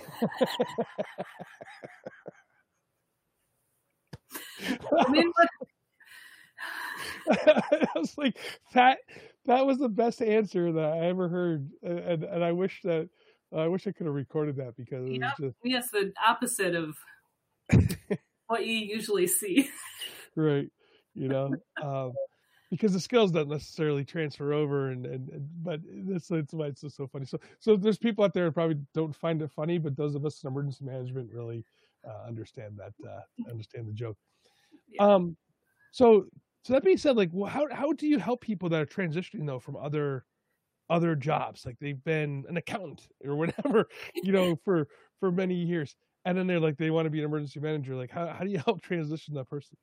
mean, 5.10 5.32
I 7.30 7.88
was 7.96 8.18
like, 8.18 8.38
that 8.74 9.00
that 9.46 9.66
was 9.66 9.78
the 9.78 9.90
best 9.90 10.22
answer 10.22 10.72
that 10.72 10.94
I 10.94 11.08
ever 11.08 11.28
heard, 11.30 11.70
and 11.84 12.24
and 12.24 12.44
I 12.44 12.52
wish 12.52 12.82
that 12.84 13.10
I 13.56 13.68
wish 13.68 13.88
I 13.88 13.92
could 13.92 14.06
have 14.06 14.16
recorded 14.16 14.56
that 14.58 14.76
because 14.78 15.10
it 15.10 15.20
was 15.20 15.34
just 15.40 15.58
yes, 15.64 15.90
the 15.92 16.14
opposite 16.26 16.76
of 16.76 16.96
what 18.48 18.66
you 18.66 18.74
usually 18.74 19.28
see. 19.28 19.70
right, 20.36 20.70
you 21.14 21.28
know, 21.28 21.52
um, 21.82 22.14
because 22.70 22.94
the 22.94 23.00
skills 23.00 23.32
don't 23.32 23.50
necessarily 23.50 24.06
transfer 24.06 24.54
over, 24.54 24.90
and, 24.90 25.06
and, 25.06 25.30
and 25.30 25.50
but 25.64 25.82
that's 26.08 26.28
that's 26.28 26.54
why 26.54 26.68
it's 26.68 26.82
just 26.82 26.96
so 26.96 27.08
funny. 27.08 27.26
So 27.26 27.40
so 27.60 27.76
there's 27.76 27.98
people 27.98 28.24
out 28.24 28.34
there 28.34 28.46
who 28.46 28.52
probably 28.52 28.78
don't 28.94 29.16
find 29.16 29.42
it 29.42 29.52
funny, 29.52 29.78
but 29.78 29.96
those 29.96 30.16
of 30.16 30.26
us 30.26 30.44
in 30.44 30.48
emergency 30.48 30.86
management 30.86 31.32
really 31.34 31.66
uh, 32.08 32.28
understand 32.28 32.80
that 32.80 32.94
uh, 33.08 33.22
understand 33.50 33.88
the 33.88 33.94
joke. 33.94 34.18
Yeah. 34.88 35.06
Um, 35.06 35.38
so 35.92 36.26
so 36.64 36.74
that 36.74 36.84
being 36.84 36.98
said, 36.98 37.18
like, 37.18 37.30
well, 37.34 37.50
how 37.50 37.68
how 37.72 37.92
do 37.94 38.08
you 38.08 38.20
help 38.20 38.42
people 38.42 38.70
that 38.70 38.82
are 38.82 38.86
transitioning 38.86 39.46
though 39.46 39.60
from 39.60 39.76
other 39.76 40.26
other 40.90 41.16
jobs, 41.16 41.66
like 41.66 41.78
they've 41.80 42.04
been 42.04 42.44
an 42.50 42.58
accountant 42.58 43.08
or 43.26 43.36
whatever, 43.36 43.88
you 44.16 44.32
know, 44.32 44.56
for 44.64 44.88
for 45.20 45.32
many 45.32 45.56
years, 45.56 45.96
and 46.26 46.38
then 46.38 46.48
they're 46.48 46.60
like 46.60 46.78
they 46.78 46.92
want 46.92 47.06
to 47.06 47.10
be 47.10 47.20
an 47.20 47.26
emergency 47.26 47.60
manager. 47.60 47.96
Like, 47.96 48.12
how 48.12 48.28
how 48.28 48.44
do 48.44 48.52
you 48.52 48.60
help 48.66 48.82
transition 48.82 49.34
that 49.36 49.50
person? 49.50 49.78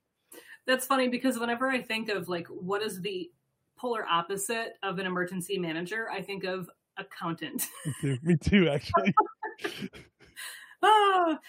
That's 0.69 0.85
funny 0.85 1.07
because 1.07 1.39
whenever 1.39 1.67
I 1.67 1.81
think 1.81 2.09
of 2.09 2.29
like 2.29 2.45
what 2.45 2.83
is 2.83 3.01
the 3.01 3.31
polar 3.75 4.05
opposite 4.05 4.73
of 4.83 4.99
an 4.99 5.07
emergency 5.07 5.57
manager, 5.57 6.11
I 6.11 6.21
think 6.21 6.43
of 6.43 6.69
accountant. 6.95 7.65
Me 8.21 8.37
too, 8.37 8.69
actually. 8.69 9.15
ah, 10.83 11.39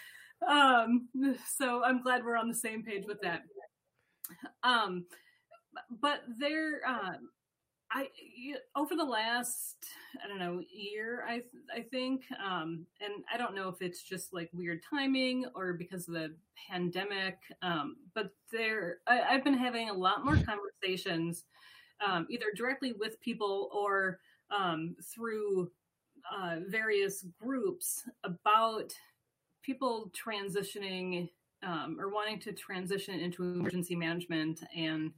um, 0.48 1.08
so 1.46 1.84
I'm 1.84 2.02
glad 2.02 2.24
we're 2.24 2.38
on 2.38 2.48
the 2.48 2.54
same 2.54 2.82
page 2.82 3.04
with 3.06 3.20
that. 3.20 3.42
Um, 4.62 5.04
but 6.00 6.22
there, 6.38 6.80
uh, 6.88 7.16
I 7.92 8.08
over 8.76 8.94
the 8.94 9.04
last 9.04 9.76
I 10.22 10.28
don't 10.28 10.38
know 10.38 10.62
year 10.72 11.24
I 11.28 11.42
I 11.74 11.82
think 11.82 12.22
um, 12.44 12.86
and 13.00 13.24
I 13.32 13.36
don't 13.36 13.54
know 13.54 13.68
if 13.68 13.82
it's 13.82 14.02
just 14.02 14.32
like 14.32 14.48
weird 14.52 14.80
timing 14.88 15.46
or 15.54 15.72
because 15.72 16.06
of 16.06 16.14
the 16.14 16.34
pandemic 16.70 17.38
um, 17.62 17.96
but 18.14 18.30
there 18.52 18.98
I, 19.06 19.16
have 19.16 19.44
been 19.44 19.58
having 19.58 19.90
a 19.90 19.94
lot 19.94 20.24
more 20.24 20.36
conversations 20.36 21.44
um, 22.06 22.26
either 22.30 22.46
directly 22.56 22.92
with 22.92 23.20
people 23.20 23.70
or 23.72 24.20
um, 24.50 24.94
through 25.12 25.70
uh, 26.32 26.56
various 26.68 27.24
groups 27.40 28.04
about 28.24 28.92
people 29.62 30.12
transitioning 30.14 31.28
um, 31.62 31.96
or 32.00 32.08
wanting 32.08 32.38
to 32.40 32.52
transition 32.52 33.18
into 33.20 33.42
emergency 33.42 33.96
management 33.96 34.62
and 34.76 35.12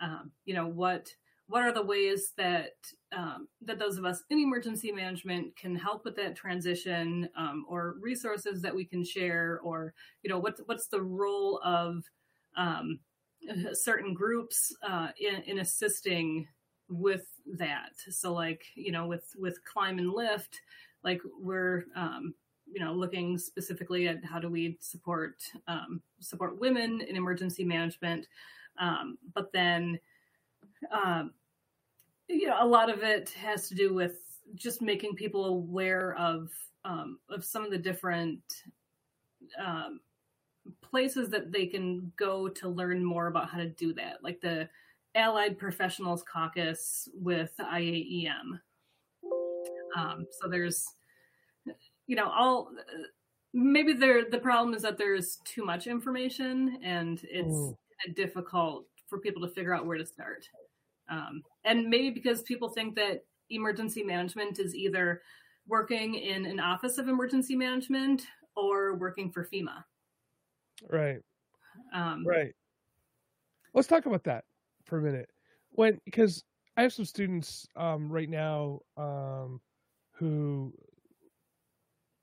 um, 0.00 0.32
you 0.44 0.54
know 0.54 0.66
what 0.66 1.12
what 1.46 1.62
are 1.62 1.72
the 1.72 1.84
ways 1.84 2.32
that 2.36 2.72
um, 3.16 3.48
that 3.62 3.78
those 3.78 3.98
of 3.98 4.04
us 4.04 4.22
in 4.30 4.38
emergency 4.38 4.90
management 4.90 5.54
can 5.56 5.76
help 5.76 6.04
with 6.04 6.16
that 6.16 6.36
transition 6.36 7.28
um, 7.36 7.66
or 7.68 7.96
resources 8.00 8.62
that 8.62 8.74
we 8.74 8.84
can 8.84 9.04
share 9.04 9.60
or 9.62 9.92
you 10.22 10.30
know 10.30 10.38
what's 10.38 10.60
what's 10.66 10.88
the 10.88 11.02
role 11.02 11.60
of 11.64 12.02
um, 12.56 12.98
certain 13.72 14.14
groups 14.14 14.74
uh, 14.88 15.08
in, 15.18 15.42
in 15.42 15.58
assisting 15.58 16.46
with 16.88 17.26
that? 17.58 17.92
So 18.10 18.32
like 18.32 18.64
you 18.74 18.92
know 18.92 19.06
with 19.06 19.24
with 19.38 19.62
climb 19.64 19.98
and 19.98 20.12
lift 20.12 20.60
like 21.02 21.20
we're 21.38 21.84
um, 21.94 22.34
you 22.66 22.82
know 22.82 22.92
looking 22.92 23.36
specifically 23.38 24.08
at 24.08 24.24
how 24.24 24.38
do 24.38 24.48
we 24.48 24.78
support 24.80 25.42
um, 25.68 26.00
support 26.20 26.58
women 26.58 27.02
in 27.02 27.16
emergency 27.16 27.64
management 27.64 28.26
um, 28.78 29.18
but 29.34 29.52
then 29.52 29.98
um, 30.90 31.32
you 32.28 32.48
know 32.48 32.56
a 32.60 32.66
lot 32.66 32.90
of 32.90 33.02
it 33.02 33.30
has 33.30 33.68
to 33.68 33.74
do 33.74 33.94
with 33.94 34.16
just 34.54 34.82
making 34.82 35.14
people 35.14 35.46
aware 35.46 36.14
of 36.16 36.50
um, 36.84 37.18
of 37.30 37.44
some 37.44 37.64
of 37.64 37.70
the 37.70 37.78
different 37.78 38.42
um, 39.58 40.00
places 40.82 41.28
that 41.30 41.52
they 41.52 41.66
can 41.66 42.12
go 42.16 42.48
to 42.48 42.68
learn 42.68 43.04
more 43.04 43.26
about 43.26 43.50
how 43.50 43.58
to 43.58 43.68
do 43.68 43.92
that 43.94 44.22
like 44.22 44.40
the 44.40 44.68
allied 45.14 45.58
professionals 45.58 46.22
caucus 46.22 47.08
with 47.14 47.52
IAEM 47.60 48.58
um, 49.96 50.26
so 50.30 50.48
there's 50.48 50.86
you 52.06 52.16
know, 52.16 52.30
all 52.30 52.70
maybe 53.52 53.92
there 53.92 54.24
the 54.28 54.38
problem 54.38 54.74
is 54.74 54.82
that 54.82 54.98
there's 54.98 55.38
too 55.44 55.64
much 55.64 55.86
information 55.86 56.78
and 56.82 57.20
it's 57.24 57.54
mm. 57.54 57.76
difficult 58.14 58.86
for 59.08 59.18
people 59.18 59.42
to 59.42 59.48
figure 59.48 59.74
out 59.74 59.86
where 59.86 59.98
to 59.98 60.06
start. 60.06 60.48
Um, 61.08 61.42
and 61.64 61.88
maybe 61.88 62.10
because 62.10 62.42
people 62.42 62.68
think 62.68 62.94
that 62.96 63.24
emergency 63.50 64.02
management 64.02 64.58
is 64.58 64.74
either 64.74 65.22
working 65.66 66.14
in 66.14 66.46
an 66.46 66.60
office 66.60 66.98
of 66.98 67.08
emergency 67.08 67.56
management 67.56 68.26
or 68.56 68.96
working 68.96 69.30
for 69.30 69.44
FEMA. 69.52 69.84
Right. 70.90 71.20
Um, 71.92 72.26
right. 72.26 72.52
Let's 73.72 73.88
talk 73.88 74.06
about 74.06 74.24
that 74.24 74.44
for 74.84 74.98
a 74.98 75.02
minute. 75.02 75.28
when 75.70 75.98
because 76.04 76.44
I 76.76 76.82
have 76.82 76.92
some 76.92 77.04
students 77.04 77.66
um, 77.76 78.10
right 78.10 78.28
now 78.28 78.80
um, 78.96 79.60
who 80.12 80.72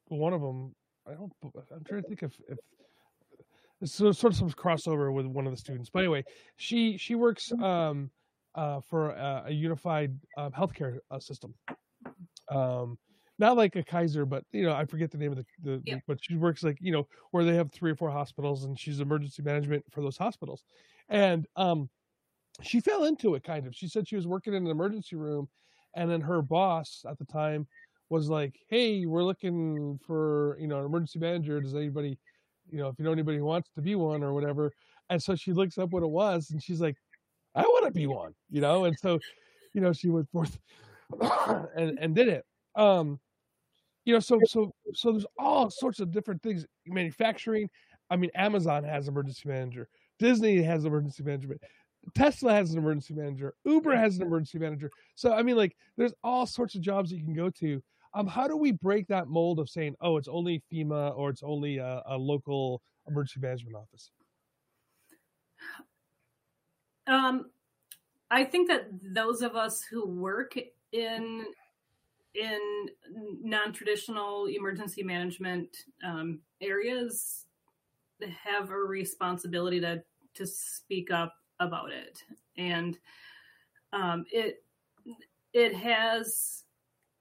one 0.07 0.33
of 0.33 0.41
them 0.41 0.75
I 1.07 1.13
don't 1.13 1.31
I'm 1.43 1.83
trying 1.83 2.03
to 2.03 2.07
think 2.07 2.23
if 2.23 2.33
if 2.47 2.57
so 3.83 4.11
sort 4.11 4.33
of 4.33 4.37
some 4.37 4.51
crossover 4.51 5.11
with 5.11 5.25
one 5.25 5.47
of 5.47 5.51
the 5.51 5.57
students. 5.57 5.89
But 5.89 5.99
anyway, 5.99 6.23
she 6.57 6.97
she 6.97 7.15
works 7.15 7.51
um, 7.53 8.11
uh, 8.55 8.81
for 8.81 9.11
a, 9.11 9.43
a 9.47 9.51
unified 9.51 10.17
uh, 10.37 10.49
healthcare 10.49 10.99
uh, 11.09 11.19
system. 11.19 11.53
Um, 12.49 12.97
not 13.41 13.57
like 13.57 13.75
a 13.75 13.83
Kaiser, 13.83 14.25
but 14.25 14.43
you 14.51 14.63
know, 14.63 14.73
I 14.73 14.85
forget 14.85 15.09
the 15.09 15.17
name 15.17 15.31
of 15.31 15.37
the, 15.37 15.45
the, 15.63 15.81
yeah. 15.83 15.95
the, 15.95 16.01
but 16.07 16.19
she 16.21 16.35
works 16.35 16.63
like, 16.63 16.77
you 16.79 16.91
know, 16.91 17.07
where 17.31 17.43
they 17.43 17.55
have 17.55 17.71
three 17.71 17.91
or 17.91 17.95
four 17.95 18.11
hospitals 18.11 18.65
and 18.65 18.79
she's 18.79 18.99
emergency 18.99 19.41
management 19.41 19.83
for 19.89 20.01
those 20.01 20.17
hospitals. 20.17 20.63
And 21.09 21.47
um 21.55 21.89
she 22.61 22.79
fell 22.79 23.05
into 23.05 23.33
it 23.33 23.43
kind 23.43 23.65
of. 23.65 23.75
She 23.75 23.87
said 23.87 24.07
she 24.07 24.15
was 24.15 24.27
working 24.27 24.53
in 24.53 24.65
an 24.65 24.71
emergency 24.71 25.15
room 25.15 25.49
and 25.95 26.09
then 26.09 26.21
her 26.21 26.41
boss 26.41 27.03
at 27.09 27.17
the 27.17 27.25
time 27.25 27.67
was 28.09 28.29
like, 28.29 28.59
Hey, 28.69 29.05
we're 29.07 29.23
looking 29.23 29.99
for, 30.05 30.57
you 30.59 30.67
know, 30.67 30.79
an 30.79 30.85
emergency 30.85 31.17
manager. 31.17 31.59
Does 31.61 31.73
anybody, 31.73 32.19
you 32.69 32.77
know, 32.77 32.89
if 32.89 32.99
you 32.99 33.05
know 33.05 33.11
anybody 33.11 33.39
who 33.39 33.45
wants 33.45 33.71
to 33.73 33.81
be 33.81 33.95
one 33.95 34.21
or 34.21 34.33
whatever. 34.33 34.71
And 35.09 35.21
so 35.21 35.35
she 35.35 35.51
looks 35.51 35.79
up 35.79 35.89
what 35.89 36.03
it 36.03 36.09
was 36.09 36.51
and 36.51 36.61
she's 36.61 36.79
like, 36.79 36.95
I 37.55 37.61
want 37.61 37.85
to 37.85 37.91
be 37.91 38.07
one, 38.07 38.33
you 38.49 38.61
know? 38.61 38.85
And 38.85 38.97
so, 38.97 39.19
you 39.73 39.81
know, 39.81 39.93
she 39.93 40.09
went 40.09 40.29
forth 40.31 40.57
and, 41.75 41.97
and 41.99 42.15
did 42.15 42.27
it. 42.27 42.45
Um, 42.75 43.19
you 44.05 44.13
know, 44.13 44.19
so 44.19 44.39
so 44.47 44.73
so 44.93 45.11
there's 45.11 45.25
all 45.37 45.69
sorts 45.69 45.99
of 45.99 46.11
different 46.11 46.41
things. 46.41 46.65
Manufacturing. 46.87 47.69
I 48.09 48.15
mean, 48.15 48.31
Amazon 48.35 48.83
has 48.83 49.07
emergency 49.07 49.47
manager. 49.47 49.87
Disney 50.19 50.61
has 50.61 50.85
emergency 50.85 51.23
management. 51.23 51.61
Tesla 52.15 52.51
has 52.53 52.71
an 52.71 52.79
emergency 52.79 53.13
manager. 53.13 53.53
Uber 53.63 53.95
has 53.95 54.17
an 54.17 54.23
emergency 54.23 54.57
manager. 54.57 54.89
So 55.15 55.33
I 55.33 55.43
mean, 55.43 55.55
like, 55.55 55.75
there's 55.97 56.13
all 56.23 56.45
sorts 56.45 56.75
of 56.75 56.81
jobs 56.81 57.11
you 57.11 57.23
can 57.23 57.33
go 57.33 57.49
to. 57.51 57.81
Um, 58.13 58.27
how 58.27 58.47
do 58.47 58.57
we 58.57 58.71
break 58.71 59.07
that 59.07 59.27
mold 59.27 59.59
of 59.59 59.69
saying, 59.69 59.95
oh, 60.01 60.17
it's 60.17 60.27
only 60.27 60.61
FEMA 60.71 61.15
or 61.15 61.29
it's 61.29 61.43
only 61.43 61.77
a, 61.77 62.01
a 62.07 62.17
local 62.17 62.81
emergency 63.07 63.39
management 63.39 63.75
office? 63.75 64.11
Um, 67.07 67.51
I 68.29 68.43
think 68.43 68.69
that 68.69 68.87
those 69.13 69.41
of 69.41 69.55
us 69.55 69.83
who 69.83 70.07
work 70.07 70.57
in 70.91 71.45
in 72.33 72.87
non-traditional 73.41 74.45
emergency 74.45 75.03
management 75.03 75.67
um, 76.05 76.39
areas 76.61 77.45
have 78.43 78.69
a 78.69 78.77
responsibility 78.77 79.81
to 79.81 80.01
to 80.33 80.45
speak 80.45 81.11
up 81.11 81.33
about 81.59 81.91
it. 81.91 82.23
And 82.57 82.97
um, 83.93 84.25
it 84.31 84.63
it 85.53 85.75
has 85.75 86.63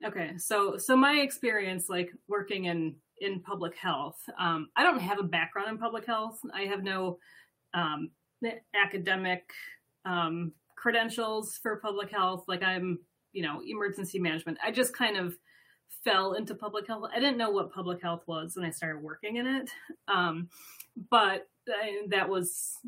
okay 0.04 0.32
so 0.38 0.76
so 0.76 0.96
my 0.96 1.14
experience 1.14 1.88
like 1.88 2.12
working 2.28 2.66
in 2.66 2.94
in 3.20 3.40
public 3.40 3.76
health 3.76 4.18
um, 4.38 4.68
i 4.76 4.82
don't 4.82 5.00
have 5.00 5.18
a 5.18 5.22
background 5.22 5.68
in 5.68 5.76
public 5.76 6.06
health. 6.06 6.38
I 6.54 6.62
have 6.62 6.82
no 6.82 7.18
um, 7.74 8.10
academic 8.74 9.50
um, 10.04 10.52
credentials 10.76 11.58
for 11.62 11.76
public 11.76 12.10
health 12.10 12.44
like 12.48 12.62
i'm 12.62 12.98
you 13.32 13.42
know, 13.42 13.60
emergency 13.64 14.18
management. 14.18 14.58
I 14.64 14.70
just 14.70 14.96
kind 14.96 15.16
of 15.16 15.36
fell 16.04 16.34
into 16.34 16.54
public 16.54 16.86
health. 16.86 17.10
I 17.14 17.20
didn't 17.20 17.36
know 17.36 17.50
what 17.50 17.72
public 17.72 18.02
health 18.02 18.22
was 18.26 18.56
when 18.56 18.64
I 18.64 18.70
started 18.70 19.02
working 19.02 19.36
in 19.36 19.46
it. 19.46 19.70
Um, 20.08 20.48
but 21.10 21.48
I, 21.68 22.06
that 22.08 22.28
was 22.28 22.78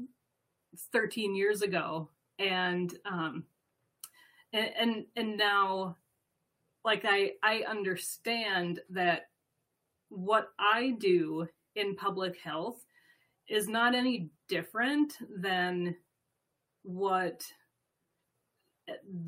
13 0.92 1.34
years 1.34 1.62
ago. 1.62 2.08
And, 2.38 2.92
um, 3.04 3.44
and, 4.52 4.70
and, 4.78 5.04
and 5.16 5.36
now 5.36 5.96
like 6.84 7.04
I, 7.04 7.32
I 7.42 7.62
understand 7.68 8.80
that 8.90 9.28
what 10.08 10.48
I 10.58 10.96
do 10.98 11.48
in 11.76 11.94
public 11.94 12.38
health 12.42 12.84
is 13.52 13.68
not 13.68 13.94
any 13.94 14.30
different 14.48 15.18
than 15.36 15.94
what 16.82 17.44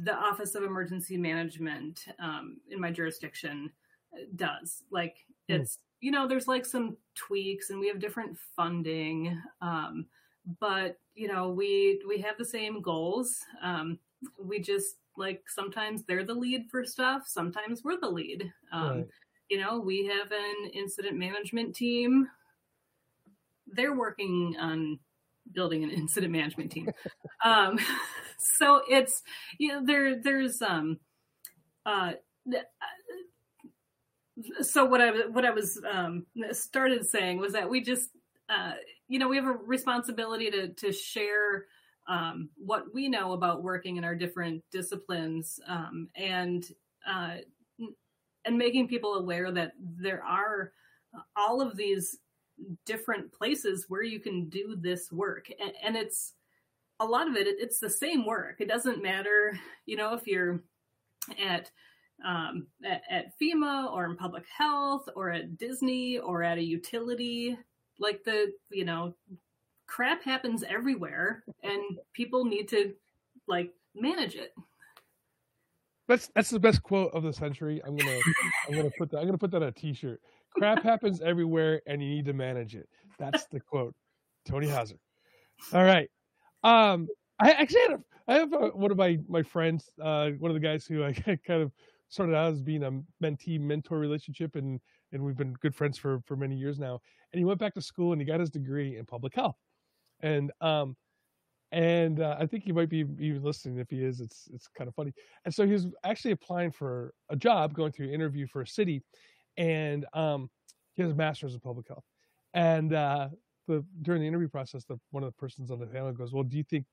the 0.04 0.14
Office 0.14 0.54
of 0.54 0.64
Emergency 0.64 1.18
Management 1.18 2.06
um, 2.18 2.56
in 2.70 2.80
my 2.80 2.90
jurisdiction 2.90 3.70
does. 4.36 4.82
Like 4.90 5.18
hmm. 5.48 5.56
it's 5.56 5.76
mm. 5.76 5.80
you 6.00 6.10
know 6.10 6.26
there's 6.26 6.48
like 6.48 6.64
some 6.64 6.96
tweaks 7.14 7.68
and 7.68 7.78
we 7.78 7.86
have 7.88 8.00
different 8.00 8.36
funding, 8.56 9.38
um, 9.60 10.06
but 10.58 10.98
you 11.14 11.28
know 11.28 11.50
we 11.50 12.02
we 12.08 12.18
have 12.22 12.38
the 12.38 12.44
same 12.46 12.80
goals. 12.80 13.40
Um, 13.62 13.98
we 14.42 14.58
just 14.58 14.96
like 15.18 15.42
sometimes 15.48 16.02
they're 16.04 16.24
the 16.24 16.34
lead 16.34 16.70
for 16.70 16.82
stuff, 16.82 17.24
sometimes 17.26 17.84
we're 17.84 18.00
the 18.00 18.08
lead. 18.08 18.50
Um, 18.72 18.88
right. 18.88 19.06
You 19.50 19.60
know 19.60 19.78
we 19.78 20.06
have 20.06 20.32
an 20.32 20.70
incident 20.72 21.18
management 21.18 21.76
team. 21.76 22.26
They're 23.66 23.96
working 23.96 24.56
on 24.60 24.98
building 25.52 25.84
an 25.84 25.90
incident 26.02 26.32
management 26.32 26.72
team. 26.72 26.90
um, 27.44 27.78
so 28.38 28.82
it's 28.88 29.22
you 29.58 29.68
know 29.68 29.84
there 29.84 30.20
there's 30.20 30.60
um 30.60 30.98
uh 31.86 32.12
so 34.62 34.84
what 34.84 35.00
I 35.00 35.10
what 35.28 35.44
I 35.44 35.50
was 35.50 35.80
um 35.88 36.26
started 36.52 37.06
saying 37.06 37.38
was 37.38 37.52
that 37.52 37.70
we 37.70 37.80
just 37.80 38.10
uh 38.48 38.72
you 39.08 39.18
know 39.18 39.28
we 39.28 39.36
have 39.36 39.46
a 39.46 39.52
responsibility 39.52 40.50
to 40.50 40.68
to 40.68 40.92
share 40.92 41.66
um 42.08 42.50
what 42.56 42.92
we 42.92 43.08
know 43.08 43.32
about 43.32 43.62
working 43.62 43.96
in 43.96 44.04
our 44.04 44.14
different 44.14 44.62
disciplines 44.72 45.60
um 45.68 46.08
and 46.16 46.64
uh 47.08 47.36
and 48.44 48.58
making 48.58 48.88
people 48.88 49.14
aware 49.14 49.50
that 49.52 49.72
there 49.78 50.22
are 50.22 50.72
all 51.36 51.62
of 51.62 51.76
these 51.76 52.18
different 52.86 53.32
places 53.32 53.86
where 53.88 54.02
you 54.02 54.20
can 54.20 54.48
do 54.48 54.76
this 54.78 55.10
work. 55.12 55.50
And, 55.60 55.72
and 55.82 55.96
it's 55.96 56.34
a 57.00 57.04
lot 57.04 57.28
of 57.28 57.36
it 57.36 57.46
it's 57.48 57.78
the 57.78 57.90
same 57.90 58.24
work. 58.24 58.60
It 58.60 58.68
doesn't 58.68 59.02
matter 59.02 59.58
you 59.86 59.96
know 59.96 60.14
if 60.14 60.26
you're 60.26 60.60
at 61.44 61.70
um, 62.24 62.66
at, 62.84 63.02
at 63.10 63.32
fema 63.40 63.92
or 63.92 64.04
in 64.04 64.16
public 64.16 64.44
health 64.56 65.08
or 65.16 65.30
at 65.30 65.58
disney 65.58 66.18
or 66.18 66.42
at 66.42 66.58
a 66.58 66.62
utility 66.62 67.58
like 67.98 68.22
the 68.24 68.52
you 68.70 68.84
know 68.84 69.14
crap 69.86 70.22
happens 70.22 70.62
everywhere 70.62 71.44
and 71.62 71.98
people 72.12 72.44
need 72.44 72.68
to 72.68 72.94
like 73.46 73.72
manage 73.94 74.34
it 74.34 74.54
that's 76.06 76.30
that's 76.34 76.50
the 76.50 76.60
best 76.60 76.82
quote 76.82 77.10
of 77.14 77.22
the 77.22 77.32
century 77.32 77.80
i'm 77.86 77.96
gonna 77.96 78.18
i'm 78.68 78.74
gonna 78.74 78.90
put 78.98 79.10
that 79.10 79.18
i'm 79.18 79.26
gonna 79.26 79.38
put 79.38 79.50
that 79.50 79.62
on 79.62 79.68
a 79.68 79.72
t-shirt 79.72 80.20
crap 80.54 80.82
happens 80.82 81.20
everywhere 81.20 81.82
and 81.86 82.02
you 82.02 82.08
need 82.08 82.24
to 82.26 82.32
manage 82.32 82.74
it. 82.74 82.88
That's 83.18 83.46
the 83.46 83.60
quote. 83.60 83.94
Toni 84.48 84.68
Hauser. 84.68 84.96
All 85.72 85.84
right. 85.84 86.08
Um, 86.62 87.08
I 87.40 87.50
actually 87.52 87.80
had 87.80 87.92
a, 87.92 88.00
I 88.28 88.34
have 88.34 88.52
a, 88.52 88.68
one 88.68 88.90
of 88.90 88.96
my, 88.96 89.18
my 89.28 89.42
friends, 89.42 89.90
uh, 90.02 90.30
one 90.38 90.50
of 90.50 90.54
the 90.54 90.60
guys 90.60 90.86
who 90.86 91.04
I 91.04 91.12
kind 91.46 91.62
of 91.62 91.72
started 92.08 92.34
out 92.34 92.52
as 92.52 92.62
being 92.62 92.84
a 92.84 92.92
mentee 93.24 93.60
mentor 93.60 93.98
relationship 93.98 94.56
and, 94.56 94.80
and 95.12 95.22
we've 95.22 95.36
been 95.36 95.54
good 95.54 95.74
friends 95.74 95.98
for, 95.98 96.20
for 96.26 96.36
many 96.36 96.56
years 96.56 96.78
now. 96.78 97.00
And 97.32 97.38
he 97.38 97.44
went 97.44 97.58
back 97.58 97.74
to 97.74 97.82
school 97.82 98.12
and 98.12 98.20
he 98.20 98.26
got 98.26 98.40
his 98.40 98.50
degree 98.50 98.96
in 98.96 99.04
public 99.04 99.34
health. 99.34 99.56
And, 100.20 100.52
um, 100.60 100.96
and 101.74 102.20
uh, 102.20 102.36
I 102.38 102.46
think 102.46 102.62
he 102.62 102.70
might 102.70 102.88
be 102.88 102.98
even 103.18 103.42
listening. 103.42 103.78
If 103.78 103.90
he 103.90 104.04
is, 104.04 104.20
it's 104.20 104.48
it's 104.54 104.68
kind 104.68 104.86
of 104.86 104.94
funny. 104.94 105.12
And 105.44 105.52
so 105.52 105.66
he 105.66 105.72
was 105.72 105.88
actually 106.04 106.30
applying 106.30 106.70
for 106.70 107.12
a 107.30 107.36
job, 107.36 107.74
going 107.74 107.90
through 107.90 108.06
an 108.06 108.14
interview 108.14 108.46
for 108.46 108.62
a 108.62 108.66
city, 108.66 109.02
and 109.56 110.06
um, 110.14 110.48
he 110.94 111.02
has 111.02 111.10
a 111.10 111.16
master's 111.16 111.52
in 111.52 111.58
public 111.58 111.88
health. 111.88 112.04
And 112.54 112.94
uh, 112.94 113.30
the 113.66 113.84
during 114.02 114.22
the 114.22 114.28
interview 114.28 114.46
process, 114.48 114.84
the 114.84 115.00
one 115.10 115.24
of 115.24 115.28
the 115.28 115.36
persons 115.36 115.72
on 115.72 115.80
the 115.80 115.86
panel 115.86 116.12
goes, 116.12 116.32
"Well, 116.32 116.44
do 116.44 116.56
you 116.56 116.62
think 116.62 116.86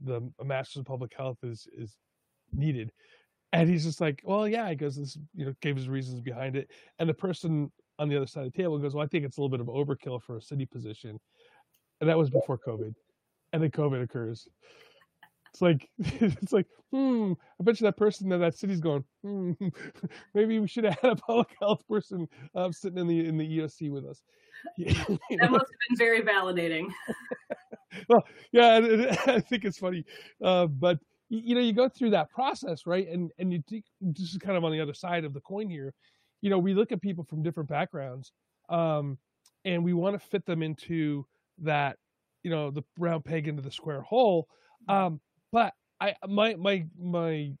the 0.00 0.30
a 0.40 0.44
master's 0.44 0.76
in 0.76 0.84
public 0.84 1.12
health 1.16 1.38
is 1.42 1.66
is 1.76 1.96
needed?" 2.52 2.92
And 3.52 3.68
he's 3.68 3.82
just 3.82 4.00
like, 4.00 4.22
"Well, 4.24 4.46
yeah." 4.46 4.70
He 4.70 4.76
goes, 4.76 4.94
"This, 4.94 5.18
you 5.34 5.46
know," 5.46 5.54
gave 5.60 5.74
his 5.74 5.88
reasons 5.88 6.20
behind 6.20 6.54
it. 6.54 6.70
And 7.00 7.08
the 7.08 7.14
person 7.14 7.72
on 7.98 8.08
the 8.08 8.16
other 8.16 8.28
side 8.28 8.46
of 8.46 8.52
the 8.52 8.62
table 8.62 8.78
goes, 8.78 8.94
"Well, 8.94 9.04
I 9.04 9.08
think 9.08 9.24
it's 9.24 9.38
a 9.38 9.40
little 9.40 9.50
bit 9.50 9.60
of 9.60 9.66
overkill 9.66 10.22
for 10.22 10.36
a 10.36 10.40
city 10.40 10.66
position." 10.66 11.18
And 12.00 12.08
that 12.08 12.16
was 12.16 12.30
before 12.30 12.56
COVID. 12.56 12.94
And 13.52 13.62
then 13.62 13.70
COVID 13.70 14.02
occurs. 14.02 14.48
It's 15.52 15.60
like 15.60 15.88
it's 15.98 16.52
like, 16.52 16.66
hmm. 16.92 17.32
I 17.60 17.64
bet 17.64 17.80
you 17.80 17.84
that 17.84 17.96
person 17.96 18.30
in 18.32 18.40
that 18.40 18.56
city's 18.56 18.80
going, 18.80 19.04
hmm. 19.22 19.52
Maybe 20.34 20.58
we 20.58 20.68
should 20.68 20.84
have 20.84 20.98
had 21.00 21.12
a 21.12 21.16
public 21.26 21.48
health 21.60 21.82
person 21.88 22.28
uh, 22.54 22.70
sitting 22.72 22.98
in 22.98 23.06
the 23.06 23.26
in 23.26 23.36
the 23.36 23.58
EOC 23.58 23.90
with 23.90 24.06
us. 24.06 24.22
that 24.78 25.08
must 25.08 25.28
have 25.28 25.50
been 25.50 25.96
very 25.96 26.20
validating. 26.22 26.86
well, 28.08 28.22
yeah, 28.52 29.16
I 29.26 29.40
think 29.40 29.64
it's 29.64 29.78
funny, 29.78 30.04
uh, 30.44 30.66
but 30.66 30.98
you 31.30 31.54
know, 31.54 31.60
you 31.60 31.72
go 31.72 31.88
through 31.88 32.10
that 32.10 32.28
process, 32.30 32.86
right? 32.86 33.08
And 33.08 33.30
and 33.38 33.52
you 33.52 33.62
think 33.68 33.84
this 34.00 34.32
is 34.32 34.38
kind 34.38 34.56
of 34.56 34.64
on 34.64 34.72
the 34.72 34.80
other 34.80 34.94
side 34.94 35.24
of 35.24 35.32
the 35.32 35.40
coin 35.40 35.70
here. 35.70 35.94
You 36.42 36.50
know, 36.50 36.58
we 36.58 36.74
look 36.74 36.92
at 36.92 37.00
people 37.00 37.24
from 37.24 37.42
different 37.42 37.68
backgrounds, 37.68 38.32
um, 38.68 39.16
and 39.64 39.84
we 39.84 39.92
want 39.92 40.20
to 40.20 40.26
fit 40.26 40.44
them 40.44 40.62
into 40.62 41.24
that, 41.58 41.96
you 42.42 42.50
know, 42.50 42.70
the 42.70 42.82
round 42.98 43.24
peg 43.24 43.48
into 43.48 43.62
the 43.62 43.70
square 43.70 44.00
hole. 44.02 44.48
Um, 44.88 45.20
but 45.52 45.74
I 46.00 46.14
my 46.26 46.54
my 46.54 46.86
my 46.98 47.52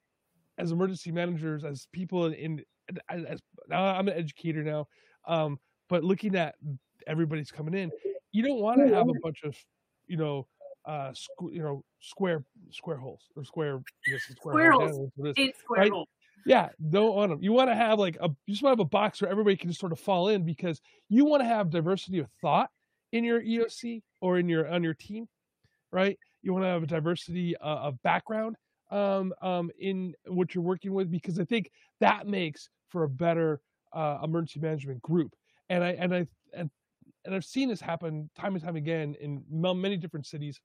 as 0.58 0.72
emergency 0.72 1.12
managers, 1.12 1.64
as 1.64 1.86
people 1.92 2.26
in, 2.26 2.62
as, 3.08 3.24
as 3.24 3.40
now 3.68 3.84
I'm 3.84 4.08
an 4.08 4.14
educator 4.14 4.62
now, 4.62 4.86
um, 5.26 5.58
but 5.88 6.04
looking 6.04 6.36
at 6.36 6.54
everybody's 7.06 7.50
coming 7.50 7.74
in, 7.74 7.90
you 8.32 8.42
don't 8.42 8.60
want 8.60 8.80
to 8.80 8.94
have 8.94 9.08
a 9.08 9.14
bunch 9.22 9.42
of, 9.44 9.56
you 10.06 10.16
know, 10.16 10.46
uh, 10.86 11.12
squ- 11.12 11.52
you 11.52 11.62
know, 11.62 11.84
square 12.00 12.44
square 12.70 12.96
holes 12.96 13.22
or 13.36 13.44
square, 13.44 13.82
square, 14.06 14.18
square 14.36 14.72
holes, 14.72 15.10
eight 15.36 15.56
square 15.58 15.80
right? 15.80 15.92
holes. 15.92 16.08
Yeah, 16.46 16.70
don't 16.88 17.14
want 17.14 17.30
them. 17.30 17.42
You 17.42 17.52
want 17.52 17.68
to 17.68 17.74
have 17.74 17.98
like 17.98 18.16
a 18.20 18.28
you 18.46 18.54
just 18.54 18.62
want 18.62 18.76
to 18.76 18.80
have 18.80 18.86
a 18.86 18.88
box 18.88 19.20
where 19.20 19.30
everybody 19.30 19.56
can 19.56 19.68
just 19.68 19.80
sort 19.80 19.92
of 19.92 20.00
fall 20.00 20.28
in 20.28 20.44
because 20.44 20.80
you 21.08 21.26
want 21.26 21.42
to 21.42 21.46
have 21.46 21.70
diversity 21.70 22.18
of 22.18 22.28
thought 22.40 22.70
in 23.12 23.24
your 23.24 23.42
EOC 23.42 24.02
or 24.20 24.38
in 24.38 24.48
your 24.48 24.68
on 24.68 24.82
your 24.82 24.94
team, 24.94 25.28
right? 25.92 26.18
You 26.42 26.52
want 26.52 26.64
to 26.64 26.68
have 26.68 26.82
a 26.82 26.86
diversity 26.86 27.56
uh, 27.56 27.76
of 27.76 28.02
background 28.02 28.56
um, 28.90 29.32
um, 29.42 29.70
in 29.78 30.14
what 30.26 30.54
you're 30.54 30.64
working 30.64 30.92
with 30.92 31.10
because 31.10 31.38
I 31.38 31.44
think 31.44 31.70
that 32.00 32.26
makes 32.26 32.68
for 32.88 33.04
a 33.04 33.08
better 33.08 33.60
uh, 33.92 34.18
emergency 34.22 34.60
management 34.60 35.02
group. 35.02 35.34
And 35.68 35.84
I 35.84 35.90
and 35.90 36.14
I 36.14 36.26
and 36.54 36.70
and 37.24 37.34
I've 37.34 37.44
seen 37.44 37.68
this 37.68 37.80
happen 37.80 38.30
time 38.36 38.54
and 38.54 38.64
time 38.64 38.76
again 38.76 39.14
in 39.20 39.44
many 39.50 39.96
different 39.96 40.26
cities 40.26 40.60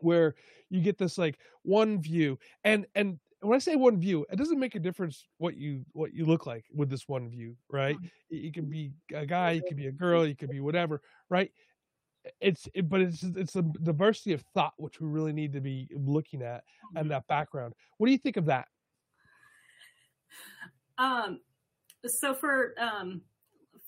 where 0.00 0.34
you 0.68 0.80
get 0.80 0.98
this 0.98 1.16
like 1.18 1.38
one 1.62 2.00
view 2.00 2.38
and 2.64 2.86
and 2.94 3.18
when 3.40 3.56
I 3.56 3.58
say 3.58 3.76
one 3.76 3.98
view, 3.98 4.26
it 4.30 4.36
doesn't 4.36 4.58
make 4.58 4.74
a 4.74 4.80
difference 4.80 5.26
what 5.38 5.56
you 5.56 5.84
what 5.92 6.14
you 6.14 6.24
look 6.24 6.46
like 6.46 6.64
with 6.74 6.88
this 6.88 7.08
one 7.08 7.28
view, 7.28 7.56
right? 7.70 7.96
You 8.28 8.52
can 8.52 8.66
be 8.66 8.92
a 9.14 9.26
guy, 9.26 9.52
you 9.52 9.62
could 9.66 9.76
be 9.76 9.88
a 9.88 9.92
girl, 9.92 10.26
you 10.26 10.34
could 10.34 10.50
be 10.50 10.60
whatever, 10.60 11.02
right? 11.28 11.50
It's 12.40 12.68
it, 12.74 12.88
but 12.88 13.00
it's 13.00 13.22
it's 13.22 13.56
a 13.56 13.62
diversity 13.62 14.32
of 14.32 14.42
thought 14.54 14.72
which 14.78 15.00
we 15.00 15.08
really 15.08 15.32
need 15.32 15.52
to 15.52 15.60
be 15.60 15.88
looking 15.94 16.42
at 16.42 16.64
and 16.94 17.04
mm-hmm. 17.04 17.08
that 17.10 17.26
background. 17.28 17.74
What 17.98 18.06
do 18.06 18.12
you 18.12 18.18
think 18.18 18.36
of 18.36 18.46
that? 18.46 18.68
Um, 20.98 21.40
so 22.06 22.34
for 22.34 22.74
um 22.80 23.20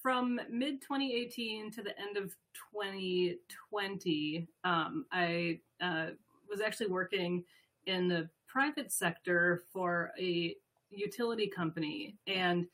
from 0.02 0.40
mid 0.50 0.80
2018 0.82 1.72
to 1.72 1.82
the 1.82 1.98
end 1.98 2.16
of 2.16 2.34
2020, 2.72 4.48
um, 4.64 5.06
I 5.10 5.58
uh, 5.80 6.08
was 6.48 6.60
actually 6.60 6.88
working 6.88 7.44
in 7.86 8.08
the 8.08 8.28
private 8.48 8.90
sector 8.90 9.62
for 9.72 10.12
a 10.18 10.56
utility 10.90 11.46
company. 11.46 12.16
And 12.26 12.66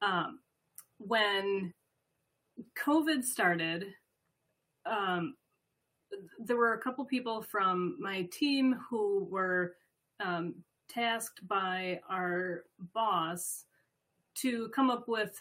um, 0.00 0.40
when 0.98 1.72
COVID 2.78 3.24
started, 3.24 3.86
um, 4.86 5.34
there 6.38 6.56
were 6.56 6.74
a 6.74 6.80
couple 6.80 7.04
people 7.04 7.42
from 7.42 7.96
my 7.98 8.28
team 8.32 8.78
who 8.88 9.26
were 9.30 9.74
um, 10.20 10.54
tasked 10.88 11.46
by 11.48 12.00
our 12.08 12.64
boss 12.94 13.64
to 14.34 14.68
come 14.68 14.90
up 14.90 15.08
with, 15.08 15.38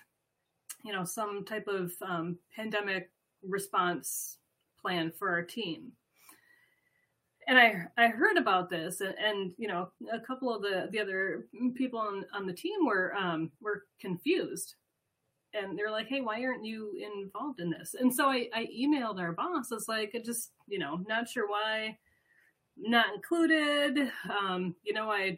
you 0.84 0.93
know, 0.93 1.04
some 1.04 1.45
type 1.45 1.67
of 1.67 1.91
um, 2.02 2.38
pandemic 2.56 3.10
response 3.43 4.38
plan 4.82 5.12
for 5.12 5.30
our 5.30 5.43
team 5.43 5.91
and 7.47 7.58
I 7.58 7.86
I 7.97 8.08
heard 8.08 8.38
about 8.38 8.69
this, 8.69 9.01
and, 9.01 9.15
and, 9.17 9.54
you 9.58 9.67
know, 9.67 9.89
a 10.12 10.19
couple 10.19 10.54
of 10.54 10.62
the 10.62 10.88
the 10.91 10.99
other 10.99 11.47
people 11.75 11.99
on 11.99 12.25
on 12.34 12.45
the 12.45 12.54
team 12.54 12.86
were 12.86 13.15
um, 13.15 13.51
were 13.62 13.86
confused, 13.99 14.75
and 15.54 15.77
they're 15.77 15.91
like, 15.91 16.08
"Hey, 16.08 16.21
why 16.21 16.43
aren't 16.43 16.65
you 16.65 16.93
involved 16.97 17.60
in 17.60 17.69
this?" 17.69 17.95
And 17.99 18.13
so 18.13 18.30
I, 18.30 18.47
I 18.54 18.67
emailed 18.67 19.19
our 19.19 19.34
boss. 19.34 19.71
I 19.71 19.75
was 19.75 19.88
like, 19.88 20.12
I 20.15 20.19
just 20.19 20.51
you 20.67 20.80
know, 20.80 21.04
not 21.08 21.27
sure 21.27 21.47
why, 21.47 21.97
not 22.77 23.13
included. 23.13 24.12
Um, 24.30 24.75
you 24.84 24.93
know, 24.93 25.10
I 25.10 25.38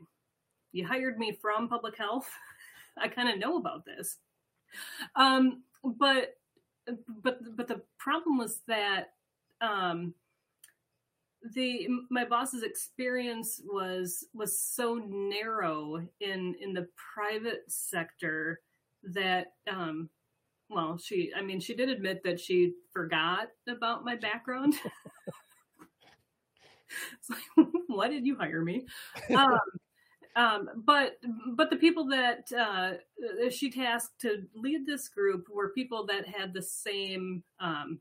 you 0.71 0.85
hired 0.85 1.17
me 1.17 1.37
from 1.41 1.69
public 1.69 1.97
health. 1.97 2.29
I 2.97 3.07
kind 3.07 3.29
of 3.29 3.39
know 3.39 3.57
about 3.57 3.85
this, 3.85 4.17
um, 5.15 5.63
but 5.83 6.35
but 7.23 7.39
but 7.55 7.67
the 7.67 7.81
problem 7.97 8.37
was 8.37 8.59
that 8.67 9.13
um, 9.61 10.13
the 11.53 11.87
my 12.09 12.23
boss's 12.23 12.63
experience 12.63 13.61
was 13.65 14.25
was 14.33 14.57
so 14.57 15.01
narrow 15.07 15.97
in 16.21 16.55
in 16.61 16.73
the 16.73 16.87
private 17.13 17.63
sector 17.67 18.61
that 19.03 19.53
um 19.69 20.09
well 20.69 20.97
she 20.97 21.31
i 21.35 21.41
mean 21.41 21.59
she 21.59 21.75
did 21.75 21.89
admit 21.89 22.23
that 22.23 22.39
she 22.39 22.73
forgot 22.93 23.49
about 23.67 24.05
my 24.05 24.15
background. 24.15 24.75
It's 27.19 27.29
like 27.29 27.67
why 27.87 28.07
did 28.09 28.25
you 28.25 28.35
hire 28.35 28.63
me? 28.63 28.85
Um, 29.35 29.59
um, 30.35 30.69
but 30.83 31.17
but 31.55 31.69
the 31.69 31.75
people 31.75 32.07
that 32.07 32.51
uh, 32.57 32.93
she 33.51 33.69
tasked 33.69 34.19
to 34.21 34.43
lead 34.55 34.85
this 34.85 35.07
group 35.07 35.47
were 35.47 35.69
people 35.69 36.07
that 36.07 36.27
had 36.27 36.53
the 36.53 36.61
same 36.61 37.43
um, 37.59 37.99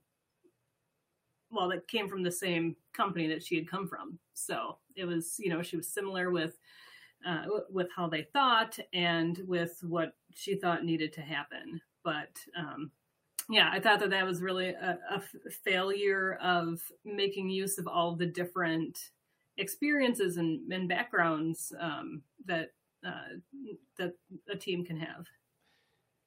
well 1.52 1.68
that 1.68 1.86
came 1.88 2.08
from 2.08 2.22
the 2.22 2.32
same 2.32 2.76
company 2.92 3.28
that 3.28 3.42
she 3.42 3.56
had 3.56 3.70
come 3.70 3.86
from. 3.86 4.18
So 4.34 4.78
it 4.96 5.04
was 5.04 5.36
you 5.38 5.50
know 5.50 5.62
she 5.62 5.76
was 5.76 5.88
similar 5.88 6.30
with 6.30 6.58
uh, 7.26 7.44
with 7.70 7.88
how 7.94 8.08
they 8.08 8.26
thought 8.32 8.78
and 8.92 9.40
with 9.46 9.78
what 9.82 10.14
she 10.34 10.56
thought 10.56 10.84
needed 10.84 11.12
to 11.14 11.20
happen. 11.20 11.80
But 12.02 12.36
um, 12.58 12.90
yeah 13.48 13.70
i 13.72 13.80
thought 13.80 14.00
that 14.00 14.10
that 14.10 14.26
was 14.26 14.40
really 14.40 14.68
a, 14.68 15.22
failure 15.64 16.38
of 16.42 16.80
making 17.04 17.48
use 17.48 17.78
of 17.78 17.86
all 17.86 18.14
the 18.14 18.26
different 18.26 19.10
experiences 19.58 20.36
and, 20.36 20.70
and 20.72 20.88
backgrounds 20.88 21.72
um, 21.78 22.22
that 22.46 22.70
uh, 23.04 23.36
that 23.98 24.14
a 24.48 24.56
team 24.56 24.84
can 24.84 24.96
have. 24.96 25.26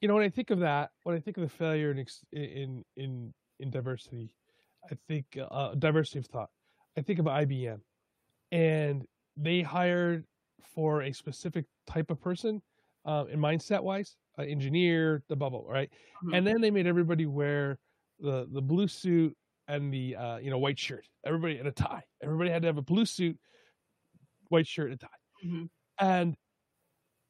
You 0.02 0.08
know 0.08 0.14
when 0.14 0.24
i 0.24 0.30
think 0.30 0.52
of 0.52 0.60
that 0.60 0.92
when 1.04 1.16
i 1.16 1.20
think 1.20 1.38
of 1.38 1.44
the 1.44 1.50
failure 1.50 1.92
in 1.92 2.06
in 2.32 2.84
in, 2.98 3.34
in 3.60 3.72
diversity 3.72 4.36
I 4.92 4.98
think 5.08 5.26
uh, 5.52 5.76
diversity 5.76 6.20
of 6.20 6.28
thought. 6.28 6.50
I 6.98 7.02
think 7.02 7.20
of 7.20 7.26
IBM, 7.26 7.80
and 8.52 9.04
they 9.36 9.62
hired 9.62 10.26
for 10.74 11.02
a 11.02 11.14
specific 11.14 11.66
type 11.88 12.10
of 12.10 12.22
person, 12.22 12.62
uh, 13.06 13.26
in 13.30 13.40
mindset 13.40 13.84
wise, 13.84 14.16
uh, 14.38 14.44
engineer, 14.44 15.24
the 15.30 15.36
bubble, 15.36 15.66
right? 15.70 15.90
Mm-hmm. 16.24 16.34
And 16.34 16.48
then 16.48 16.62
they 16.62 16.72
made 16.72 16.88
everybody 16.88 17.26
wear 17.26 17.80
the 18.20 18.48
the 18.52 18.62
blue 18.62 18.88
suit 18.88 19.36
and 19.68 19.94
the 19.94 20.16
uh, 20.16 20.38
you 20.38 20.50
know 20.50 20.58
white 20.58 20.80
shirt. 20.80 21.06
Everybody 21.26 21.58
and 21.58 21.68
a 21.68 21.72
tie. 21.72 22.04
Everybody 22.24 22.50
had 22.50 22.62
to 22.64 22.68
have 22.68 22.78
a 22.78 22.82
blue 22.82 23.06
suit, 23.06 23.38
white 24.50 24.68
shirt, 24.68 24.92
and 24.92 24.96
a 24.96 24.98
tie. 24.98 25.46
Mm-hmm. 25.46 25.66
And 26.00 26.36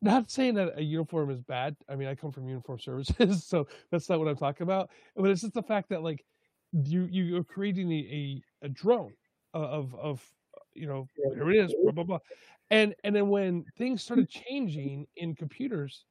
not 0.01 0.29
saying 0.29 0.55
that 0.55 0.77
a 0.77 0.83
uniform 0.83 1.29
is 1.29 1.41
bad. 1.41 1.75
I 1.89 1.95
mean, 1.95 2.07
I 2.07 2.15
come 2.15 2.31
from 2.31 2.47
uniform 2.47 2.79
services, 2.79 3.45
so 3.45 3.67
that's 3.91 4.09
not 4.09 4.19
what 4.19 4.27
I'm 4.27 4.37
talking 4.37 4.63
about. 4.63 4.89
But 5.15 5.29
it's 5.29 5.41
just 5.41 5.53
the 5.53 5.63
fact 5.63 5.89
that 5.89 6.03
like 6.03 6.23
you 6.83 7.05
you're 7.05 7.43
creating 7.43 7.91
a 7.91 8.41
a, 8.63 8.65
a 8.65 8.69
drone 8.69 9.13
of 9.53 9.95
of 9.95 10.21
you 10.73 10.87
know 10.87 11.07
here 11.33 11.49
it 11.51 11.57
is 11.57 11.75
blah 11.83 11.91
blah 11.91 12.03
blah. 12.03 12.19
And 12.71 12.95
and 13.03 13.15
then 13.15 13.29
when 13.29 13.63
things 13.77 14.03
started 14.03 14.29
changing 14.29 15.07
in 15.15 15.35
computers 15.35 16.05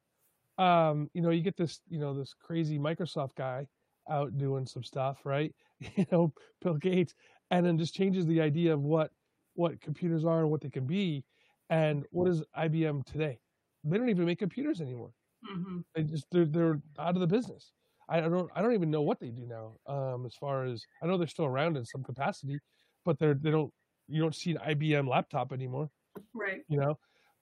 um 0.59 1.11
you 1.14 1.20
know 1.20 1.31
you 1.31 1.42
get 1.42 1.57
this 1.57 1.81
you 1.88 1.98
know 1.98 2.16
this 2.16 2.35
crazy 2.40 2.79
microsoft 2.79 3.35
guy 3.37 3.66
out 4.09 4.37
doing 4.38 4.66
some 4.66 4.83
stuff 4.85 5.18
right? 5.24 5.55
You 5.96 6.07
know 6.12 6.33
bill 6.62 6.74
gates 6.74 7.14
and 7.50 7.66
then 7.66 7.77
just 7.77 7.94
changes 7.94 8.24
the 8.27 8.40
idea 8.40 8.72
of 8.72 8.81
what 8.81 9.11
what 9.55 9.81
computers 9.81 10.24
are 10.24 10.40
and 10.40 10.50
what 10.50 10.61
they 10.61 10.70
can 10.70 10.87
be 10.87 11.24
and 11.70 12.05
what 12.11 12.29
is 12.29 12.42
ibm 12.59 13.05
today? 13.05 13.38
They 13.85 13.98
don't 13.98 14.09
even 14.09 14.24
make 14.24 14.38
computers 14.38 14.81
anymore. 14.81 15.12
Mm-hmm. 15.44 15.81
they 15.94 16.05
just 16.05 16.24
they're, 16.31 16.46
they're 16.46 16.81
out 16.98 17.16
of 17.16 17.20
the 17.20 17.27
business 17.27 17.72
I 18.08 18.20
don't 18.20 18.50
I 18.54 18.62
don't 18.62 18.74
even 18.74 18.90
know 18.90 19.02
what 19.02 19.20
they 19.20 19.30
do 19.30 19.46
now. 19.46 19.76
Um, 19.92 20.26
as 20.26 20.34
far 20.34 20.64
as 20.64 20.84
I 21.02 21.06
know, 21.06 21.16
they're 21.16 21.26
still 21.26 21.46
around 21.46 21.76
in 21.76 21.84
some 21.84 22.02
capacity, 22.02 22.58
but 23.04 23.18
they're 23.18 23.34
they 23.34 23.50
don't 23.50 23.72
you 24.08 24.20
don't 24.20 24.34
see 24.34 24.50
an 24.52 24.58
IBM 24.58 25.08
laptop 25.08 25.52
anymore. 25.52 25.90
Right. 26.34 26.62
You 26.68 26.96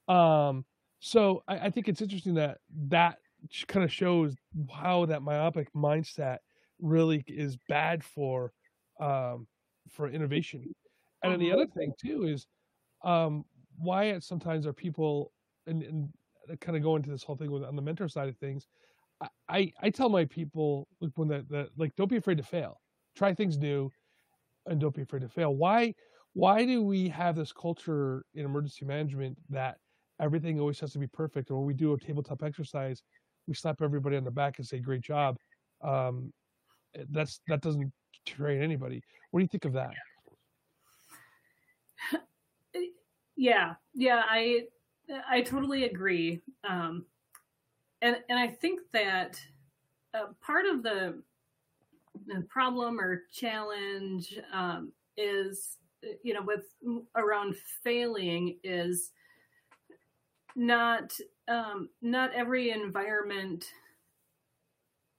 know, 0.07 0.13
um, 0.13 0.65
so 0.99 1.43
I, 1.47 1.59
I 1.59 1.69
think 1.69 1.87
it's 1.87 2.01
interesting 2.01 2.35
that 2.35 2.59
that 2.87 3.17
kind 3.67 3.83
of 3.83 3.91
shows 3.91 4.35
how 4.71 5.05
that 5.05 5.21
myopic 5.21 5.67
mindset 5.73 6.37
really 6.81 7.23
is 7.27 7.57
bad 7.67 8.03
for 8.03 8.53
um, 8.99 9.47
for 9.89 10.09
innovation. 10.09 10.73
And 11.23 11.31
then 11.31 11.39
the 11.39 11.51
other 11.51 11.67
thing 11.67 11.93
too 12.01 12.23
is 12.23 12.47
um, 13.03 13.45
why 13.77 14.17
sometimes 14.19 14.65
are 14.65 14.73
people 14.73 15.31
and, 15.67 15.83
and 15.83 16.09
kind 16.59 16.77
of 16.77 16.83
go 16.83 16.95
into 16.95 17.09
this 17.09 17.23
whole 17.23 17.35
thing 17.35 17.51
with 17.51 17.63
on 17.63 17.75
the 17.75 17.81
mentor 17.81 18.07
side 18.07 18.27
of 18.27 18.37
things 18.37 18.67
I, 19.49 19.71
I 19.81 19.89
tell 19.89 20.09
my 20.09 20.25
people 20.25 20.87
when 21.15 21.27
that, 21.29 21.49
that 21.49 21.69
like 21.77 21.95
don't 21.95 22.09
be 22.09 22.17
afraid 22.17 22.37
to 22.37 22.43
fail. 22.43 22.81
Try 23.15 23.33
things 23.33 23.57
new 23.57 23.91
and 24.65 24.79
don't 24.79 24.95
be 24.95 25.01
afraid 25.01 25.21
to 25.21 25.29
fail. 25.29 25.55
Why 25.55 25.93
why 26.33 26.65
do 26.65 26.81
we 26.81 27.09
have 27.09 27.35
this 27.35 27.53
culture 27.53 28.25
in 28.33 28.45
emergency 28.45 28.85
management 28.85 29.37
that 29.49 29.77
everything 30.19 30.59
always 30.59 30.79
has 30.79 30.93
to 30.93 30.99
be 30.99 31.07
perfect? 31.07 31.49
And 31.49 31.57
when 31.57 31.67
we 31.67 31.73
do 31.73 31.93
a 31.93 31.99
tabletop 31.99 32.41
exercise, 32.43 33.03
we 33.47 33.53
slap 33.53 33.81
everybody 33.81 34.17
on 34.17 34.23
the 34.23 34.31
back 34.31 34.57
and 34.57 34.65
say, 34.65 34.79
"Great 34.79 35.01
job." 35.01 35.37
Um, 35.83 36.33
that's 37.09 37.41
that 37.47 37.61
doesn't 37.61 37.91
train 38.25 38.61
anybody. 38.61 39.01
What 39.31 39.39
do 39.39 39.43
you 39.43 39.49
think 39.49 39.65
of 39.65 39.73
that? 39.73 39.91
Yeah, 43.35 43.73
yeah, 43.93 44.21
I 44.29 44.63
I 45.29 45.41
totally 45.41 45.83
agree. 45.85 46.41
Um, 46.67 47.05
and 48.03 48.17
and 48.29 48.37
I 48.37 48.47
think 48.47 48.81
that 48.91 49.41
uh, 50.13 50.27
part 50.41 50.65
of 50.67 50.83
the, 50.83 51.23
the, 52.27 52.41
problem 52.47 52.99
or 52.99 53.23
challenge 53.31 54.37
um, 54.53 54.91
is 55.17 55.77
you 56.21 56.33
know 56.33 56.43
with 56.43 56.65
around 57.15 57.55
failing 57.83 58.59
is 58.63 59.11
not 60.55 61.17
um, 61.47 61.89
not 62.01 62.33
every 62.33 62.69
environment 62.69 63.71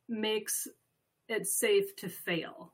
makes 0.09 0.69
it 1.29 1.47
safe 1.47 1.97
to 1.97 2.09
fail. 2.09 2.73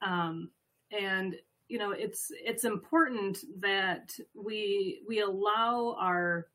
Um, 0.00 0.50
and 0.92 1.34
you 1.68 1.78
know 1.78 1.90
it's 1.90 2.30
it's 2.30 2.64
important 2.64 3.38
that 3.60 4.16
we 4.34 5.02
we 5.08 5.20
allow 5.20 5.96
our 5.98 6.46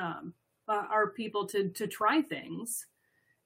um, 0.00 0.32
our 0.68 1.10
people 1.10 1.46
to 1.46 1.68
to 1.70 1.86
try 1.86 2.22
things 2.22 2.86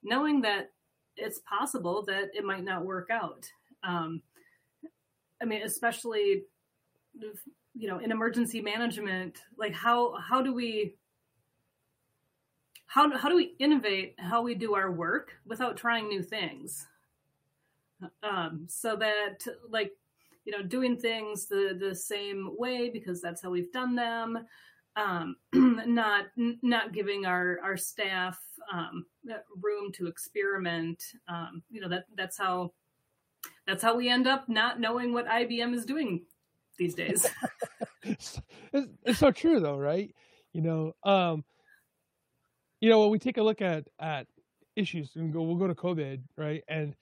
knowing 0.03 0.41
that 0.43 0.73
it's 1.17 1.41
possible 1.41 2.03
that 2.03 2.31
it 2.35 2.45
might 2.45 2.65
not 2.65 2.85
work 2.85 3.09
out. 3.11 3.51
Um, 3.83 4.23
i 5.41 5.45
mean 5.45 5.63
especially 5.63 6.45
you 7.75 7.89
know 7.89 7.99
in 7.99 8.11
emergency 8.11 8.61
management 8.61 9.43
like 9.59 9.75
how 9.75 10.15
how 10.15 10.41
do 10.41 10.55
we 10.55 10.95
how, 12.87 13.15
how 13.17 13.29
do 13.29 13.37
we 13.37 13.55
innovate 13.59 14.15
how 14.19 14.43
we 14.43 14.55
do 14.55 14.75
our 14.75 14.91
work 14.91 15.33
without 15.45 15.77
trying 15.77 16.09
new 16.09 16.23
things? 16.23 16.87
Um, 18.23 18.67
so 18.69 18.97
that 18.97 19.45
like 19.69 19.93
you 20.45 20.53
know 20.53 20.63
doing 20.63 20.97
things 20.97 21.47
the 21.47 21.77
the 21.79 21.95
same 21.95 22.51
way 22.57 22.89
because 22.89 23.21
that's 23.21 23.43
how 23.43 23.51
we've 23.51 23.73
done 23.73 23.95
them 23.97 24.47
um, 24.97 25.37
not 25.53 26.27
not 26.37 26.93
giving 26.93 27.27
our 27.27 27.59
our 27.63 27.77
staff 27.77 28.39
um, 28.73 29.05
room 29.63 29.93
to 29.93 30.07
experiment 30.07 31.03
um, 31.29 31.63
you 31.71 31.81
know 31.81 31.89
that 31.89 32.07
that's 32.17 32.39
how 32.39 32.73
that's 33.67 33.83
how 33.83 33.97
we 33.97 34.09
end 34.09 34.27
up 34.27 34.49
not 34.49 34.81
knowing 34.81 35.13
what 35.13 35.27
IBM 35.27 35.75
is 35.75 35.85
doing 35.85 36.23
these 36.79 36.95
days. 36.95 37.27
It's, 38.09 38.41
it's, 39.05 39.19
so 39.19 39.33
true 39.33 39.59
though 39.59 39.77
right? 39.77 40.15
You 40.53 40.63
know 40.63 40.93
um 41.03 41.43
you 42.81 42.89
know 42.89 43.01
when 43.01 43.11
we 43.11 43.19
take 43.19 43.37
a 43.37 43.43
look 43.43 43.61
at 43.61 43.89
at 43.99 44.29
issues 44.77 45.17
and 45.17 45.33
go 45.33 45.43
we'll 45.43 45.57
go 45.57 45.67
to 45.67 45.75
covid 45.75 46.23
right? 46.37 46.63
And 46.69 46.95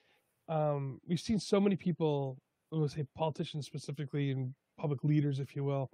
um 0.48 0.98
we've 1.06 1.20
seen 1.20 1.38
so 1.38 1.60
many 1.60 1.76
people 1.76 2.38
let's 2.70 2.94
say 2.94 3.04
politicians 3.14 3.66
specifically 3.66 4.30
and 4.30 4.54
public 4.78 5.04
leaders 5.04 5.40
if 5.40 5.54
you 5.54 5.62
will 5.62 5.90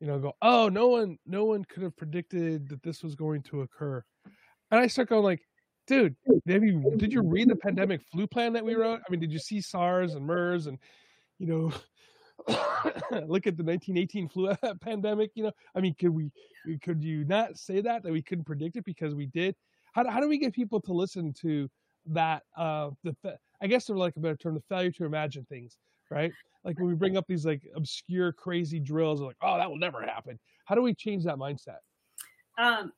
you 0.00 0.06
know 0.06 0.18
go 0.18 0.32
oh 0.42 0.68
no 0.68 0.88
one 0.88 1.18
no 1.26 1.44
one 1.44 1.64
could 1.64 1.82
have 1.82 1.96
predicted 1.96 2.68
that 2.68 2.82
this 2.82 3.02
was 3.02 3.14
going 3.14 3.42
to 3.42 3.62
occur 3.62 4.02
and 4.70 4.80
i 4.80 4.86
start 4.86 5.08
going 5.08 5.22
like 5.22 5.42
dude 5.86 6.16
you 6.46 6.94
did 6.96 7.12
you 7.12 7.22
read 7.22 7.48
the 7.48 7.56
pandemic 7.56 8.00
flu 8.10 8.26
plan 8.26 8.52
that 8.52 8.64
we 8.64 8.74
wrote 8.74 9.00
i 9.06 9.10
mean 9.10 9.20
did 9.20 9.32
you 9.32 9.38
see 9.38 9.60
sars 9.60 10.14
and 10.14 10.24
mers 10.24 10.66
and 10.66 10.78
you 11.38 11.46
know 11.46 11.72
look 12.48 13.46
at 13.46 13.56
the 13.56 13.64
1918 13.64 14.28
flu 14.28 14.54
pandemic. 14.80 15.30
You 15.34 15.44
know, 15.44 15.52
I 15.74 15.80
mean, 15.80 15.94
could 15.98 16.10
we, 16.10 16.30
could 16.82 17.02
you 17.02 17.24
not 17.24 17.58
say 17.58 17.80
that 17.80 18.02
that 18.02 18.12
we 18.12 18.22
couldn't 18.22 18.44
predict 18.44 18.76
it 18.76 18.84
because 18.84 19.14
we 19.14 19.26
did? 19.26 19.54
How, 19.92 20.08
how 20.08 20.20
do 20.20 20.28
we 20.28 20.38
get 20.38 20.54
people 20.54 20.80
to 20.82 20.92
listen 20.92 21.34
to 21.42 21.68
that? 22.06 22.42
Uh, 22.56 22.90
the 23.04 23.14
I 23.62 23.66
guess 23.66 23.86
they're 23.86 23.96
like 23.96 24.16
a 24.16 24.20
better 24.20 24.36
term, 24.36 24.54
the 24.54 24.62
failure 24.68 24.90
to 24.92 25.04
imagine 25.04 25.44
things, 25.48 25.76
right? 26.10 26.32
Like 26.64 26.78
when 26.78 26.88
we 26.88 26.94
bring 26.94 27.16
up 27.16 27.26
these 27.26 27.46
like 27.46 27.62
obscure, 27.74 28.32
crazy 28.32 28.78
drills, 28.78 29.20
like, 29.20 29.36
oh, 29.42 29.56
that 29.56 29.68
will 29.68 29.78
never 29.78 30.02
happen. 30.02 30.38
How 30.66 30.74
do 30.74 30.82
we 30.82 30.94
change 30.94 31.24
that 31.24 31.36
mindset? 31.36 31.78
Um, 32.58 32.92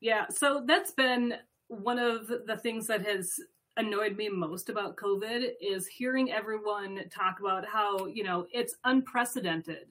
yeah, 0.00 0.26
so 0.28 0.62
that's 0.66 0.92
been 0.92 1.34
one 1.68 1.98
of 1.98 2.28
the 2.46 2.56
things 2.56 2.86
that 2.86 3.04
has 3.06 3.38
annoyed 3.76 4.16
me 4.16 4.28
most 4.28 4.68
about 4.68 4.96
COVID 4.96 5.50
is 5.60 5.86
hearing 5.86 6.32
everyone 6.32 7.00
talk 7.10 7.40
about 7.40 7.66
how, 7.66 8.06
you 8.06 8.24
know, 8.24 8.46
it's 8.52 8.74
unprecedented. 8.84 9.86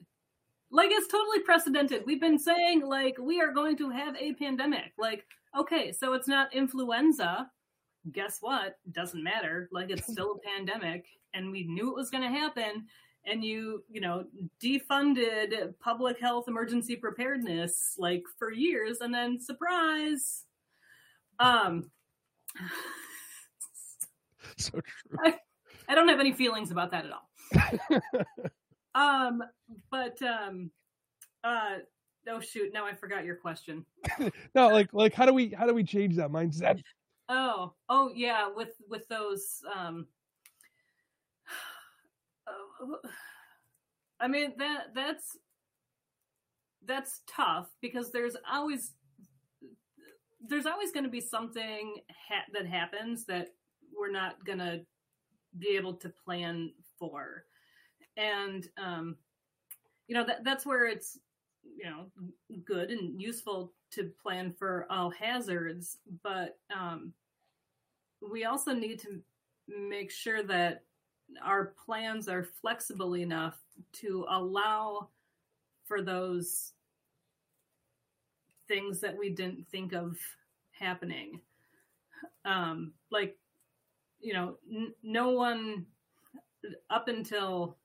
Like 0.70 0.90
it's 0.92 1.08
totally 1.08 1.40
precedented. 1.40 2.02
We've 2.04 2.20
been 2.20 2.38
saying 2.38 2.82
like 2.86 3.16
we 3.18 3.40
are 3.40 3.52
going 3.52 3.76
to 3.78 3.90
have 3.90 4.14
a 4.16 4.34
pandemic. 4.34 4.92
Like, 4.98 5.24
okay, 5.58 5.92
so 5.92 6.12
it's 6.12 6.28
not 6.28 6.54
influenza. 6.54 7.50
Guess 8.12 8.38
what? 8.40 8.76
Doesn't 8.92 9.22
matter. 9.22 9.68
Like 9.72 9.90
it's 9.90 10.10
still 10.10 10.32
a 10.32 10.38
pandemic 10.56 11.06
and 11.34 11.50
we 11.50 11.64
knew 11.64 11.90
it 11.90 11.96
was 11.96 12.10
going 12.10 12.22
to 12.22 12.38
happen 12.38 12.86
and 13.26 13.44
you, 13.44 13.82
you 13.88 14.00
know, 14.00 14.24
defunded 14.62 15.74
public 15.80 16.20
health 16.20 16.48
emergency 16.48 16.96
preparedness 16.96 17.94
like 17.98 18.22
for 18.38 18.52
years 18.52 19.00
and 19.00 19.12
then 19.12 19.40
surprise 19.40 20.44
um 21.40 21.90
so 24.56 24.72
true. 24.72 25.18
I, 25.24 25.34
I, 25.88 25.94
don't 25.94 26.08
have 26.08 26.20
any 26.20 26.32
feelings 26.32 26.70
about 26.70 26.90
that 26.90 27.06
at 27.06 27.12
all. 27.12 28.00
um, 28.94 29.42
but 29.90 30.20
um, 30.22 30.70
uh, 31.44 31.76
oh 32.28 32.40
shoot, 32.40 32.72
now 32.72 32.86
I 32.86 32.94
forgot 32.94 33.24
your 33.24 33.36
question. 33.36 33.84
no, 34.54 34.68
like 34.68 34.92
like 34.92 35.14
how 35.14 35.26
do 35.26 35.32
we 35.32 35.50
how 35.50 35.66
do 35.66 35.74
we 35.74 35.84
change 35.84 36.16
that 36.16 36.30
mindset? 36.30 36.82
Oh, 37.28 37.74
oh 37.88 38.10
yeah, 38.14 38.48
with 38.54 38.74
with 38.88 39.06
those. 39.08 39.62
Um, 39.76 40.06
I 44.20 44.28
mean 44.28 44.54
that 44.58 44.94
that's 44.94 45.36
that's 46.84 47.20
tough 47.28 47.68
because 47.80 48.10
there's 48.10 48.36
always 48.50 48.92
there's 50.46 50.66
always 50.66 50.92
going 50.92 51.04
to 51.04 51.10
be 51.10 51.20
something 51.20 51.96
ha- 52.28 52.46
that 52.52 52.66
happens 52.66 53.24
that 53.26 53.48
we're 53.96 54.10
not 54.10 54.44
going 54.44 54.58
to 54.58 54.80
be 55.58 55.76
able 55.76 55.94
to 55.94 56.08
plan 56.24 56.72
for. 56.98 57.44
And, 58.16 58.66
um, 58.82 59.16
you 60.06 60.14
know, 60.14 60.24
that, 60.24 60.44
that's 60.44 60.64
where 60.64 60.86
it's, 60.86 61.18
you 61.76 61.84
know, 61.84 62.06
good 62.64 62.90
and 62.90 63.20
useful 63.20 63.72
to 63.92 64.10
plan 64.22 64.54
for 64.58 64.86
all 64.90 65.10
hazards. 65.10 65.98
But 66.22 66.58
um, 66.74 67.12
we 68.20 68.44
also 68.44 68.72
need 68.72 69.00
to 69.00 69.20
make 69.68 70.10
sure 70.10 70.42
that 70.44 70.82
our 71.44 71.74
plans 71.84 72.28
are 72.28 72.44
flexible 72.44 73.16
enough 73.16 73.58
to 73.92 74.24
allow 74.28 75.08
for 75.84 76.02
those 76.02 76.72
things 78.66 79.00
that 79.00 79.16
we 79.16 79.30
didn't 79.30 79.66
think 79.68 79.92
of 79.92 80.18
happening. 80.72 81.40
Um, 82.44 82.92
like 83.10 83.36
you 84.20 84.32
know, 84.32 84.56
n- 84.70 84.94
no 85.02 85.30
one 85.30 85.86
up 86.90 87.08
until 87.08 87.76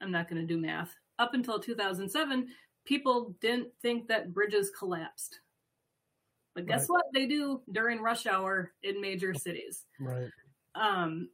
I'm 0.00 0.10
not 0.10 0.28
going 0.28 0.40
to 0.40 0.46
do 0.46 0.60
math. 0.60 0.94
Up 1.18 1.34
until 1.34 1.58
2007, 1.58 2.48
people 2.84 3.34
didn't 3.40 3.68
think 3.82 4.06
that 4.08 4.32
bridges 4.32 4.70
collapsed. 4.70 5.40
But 6.54 6.66
guess 6.66 6.82
right. 6.82 6.90
what? 6.90 7.04
They 7.12 7.26
do 7.26 7.60
during 7.72 8.00
rush 8.00 8.26
hour 8.26 8.72
in 8.82 9.00
major 9.00 9.34
cities. 9.34 9.84
Right. 10.00 10.30
Um, 10.74 11.28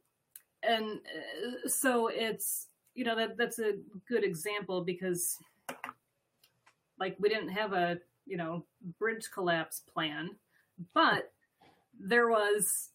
and 0.67 0.99
uh, 0.99 1.67
so 1.67 2.07
it's 2.07 2.67
you 2.93 3.03
know 3.03 3.15
that 3.15 3.37
that's 3.37 3.59
a 3.59 3.73
good 4.07 4.23
example 4.23 4.83
because 4.83 5.37
like 6.99 7.15
we 7.19 7.29
didn't 7.29 7.49
have 7.49 7.73
a 7.73 7.97
you 8.25 8.37
know 8.37 8.65
bridge 8.99 9.29
collapse 9.33 9.81
plan, 9.81 10.29
but 10.93 11.31
there 11.99 12.29
was 12.29 12.89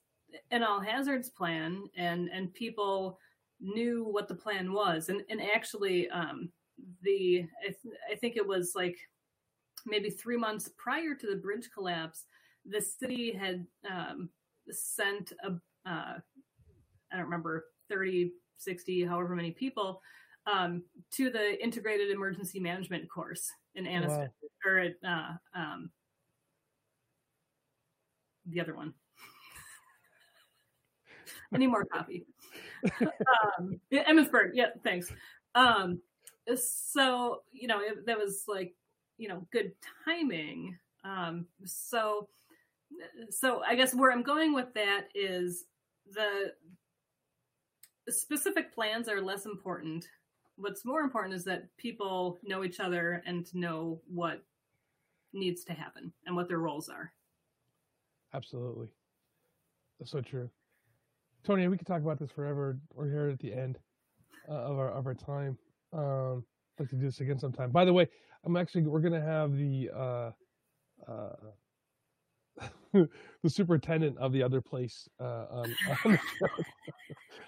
an 0.50 0.62
all 0.62 0.80
hazards 0.80 1.28
plan 1.30 1.84
and 1.96 2.28
and 2.28 2.52
people 2.54 3.18
knew 3.60 4.04
what 4.04 4.28
the 4.28 4.34
plan 4.34 4.72
was. 4.72 5.08
And 5.08 5.22
and 5.28 5.40
actually 5.40 6.08
um 6.10 6.50
the 7.02 7.44
I, 7.62 7.66
th- 7.66 7.94
I 8.10 8.14
think 8.16 8.36
it 8.36 8.46
was 8.46 8.72
like 8.74 8.98
maybe 9.86 10.10
three 10.10 10.36
months 10.36 10.70
prior 10.76 11.14
to 11.14 11.26
the 11.26 11.36
bridge 11.36 11.68
collapse 11.72 12.24
the 12.66 12.80
city 12.80 13.32
had 13.32 13.66
um 13.90 14.28
sent 14.70 15.32
a 15.44 15.88
uh 15.88 16.18
i 17.12 17.16
don't 17.16 17.24
remember 17.24 17.66
30 17.88 18.32
60 18.58 19.04
however 19.04 19.34
many 19.34 19.50
people 19.50 20.00
um 20.46 20.82
to 21.10 21.30
the 21.30 21.62
integrated 21.62 22.10
emergency 22.10 22.60
management 22.60 23.08
course 23.10 23.50
in 23.74 23.84
Anniston 23.84 24.18
wow. 24.18 24.48
or 24.66 24.78
at 24.78 24.94
uh 25.06 25.32
um 25.54 25.90
the 28.46 28.60
other 28.60 28.74
one 28.74 28.94
I 31.52 31.58
need 31.58 31.68
more 31.68 31.84
coffee. 31.84 32.26
um, 33.00 33.80
Emmitsburg, 33.92 34.50
yeah, 34.54 34.68
thanks. 34.84 35.12
Um, 35.54 36.00
so 36.56 37.42
you 37.52 37.68
know 37.68 37.80
it, 37.80 38.06
that 38.06 38.18
was 38.18 38.44
like 38.46 38.74
you 39.18 39.28
know 39.28 39.46
good 39.52 39.72
timing. 40.04 40.76
Um, 41.04 41.46
so 41.64 42.28
so 43.30 43.62
I 43.66 43.74
guess 43.74 43.94
where 43.94 44.12
I'm 44.12 44.22
going 44.22 44.54
with 44.54 44.72
that 44.74 45.08
is 45.14 45.64
the 46.12 46.52
specific 48.08 48.74
plans 48.74 49.08
are 49.08 49.20
less 49.20 49.46
important 49.46 50.06
what's 50.60 50.84
more 50.84 51.00
important 51.00 51.34
is 51.34 51.44
that 51.44 51.64
people 51.76 52.38
know 52.44 52.64
each 52.64 52.80
other 52.80 53.22
and 53.26 53.52
know 53.54 54.00
what 54.06 54.42
needs 55.32 55.64
to 55.64 55.72
happen 55.72 56.12
and 56.26 56.36
what 56.36 56.48
their 56.48 56.58
roles 56.58 56.88
are. 56.88 57.12
Absolutely. 58.34 58.88
That's 59.98 60.12
so 60.12 60.20
true. 60.20 60.48
Toni, 61.44 61.66
we 61.68 61.76
could 61.76 61.86
talk 61.86 62.02
about 62.02 62.18
this 62.18 62.30
forever. 62.30 62.78
We're 62.94 63.10
here 63.10 63.28
at 63.30 63.38
the 63.38 63.52
end 63.52 63.78
uh, 64.48 64.52
of 64.52 64.78
our 64.78 64.90
of 64.90 65.06
our 65.06 65.14
time. 65.14 65.58
Um, 65.92 66.44
I'd 66.78 66.82
like 66.82 66.90
to 66.90 66.96
do 66.96 67.06
this 67.06 67.20
again 67.20 67.38
sometime. 67.38 67.70
By 67.70 67.84
the 67.84 67.92
way, 67.92 68.06
I'm 68.44 68.56
actually 68.56 68.82
we're 68.82 69.00
gonna 69.00 69.22
have 69.22 69.56
the 69.56 69.90
uh, 69.94 70.30
uh, 71.08 71.32
the 73.42 73.50
superintendent 73.50 74.18
of 74.18 74.32
the 74.32 74.42
other 74.42 74.60
place 74.60 75.08
uh, 75.20 75.46
on. 75.50 75.74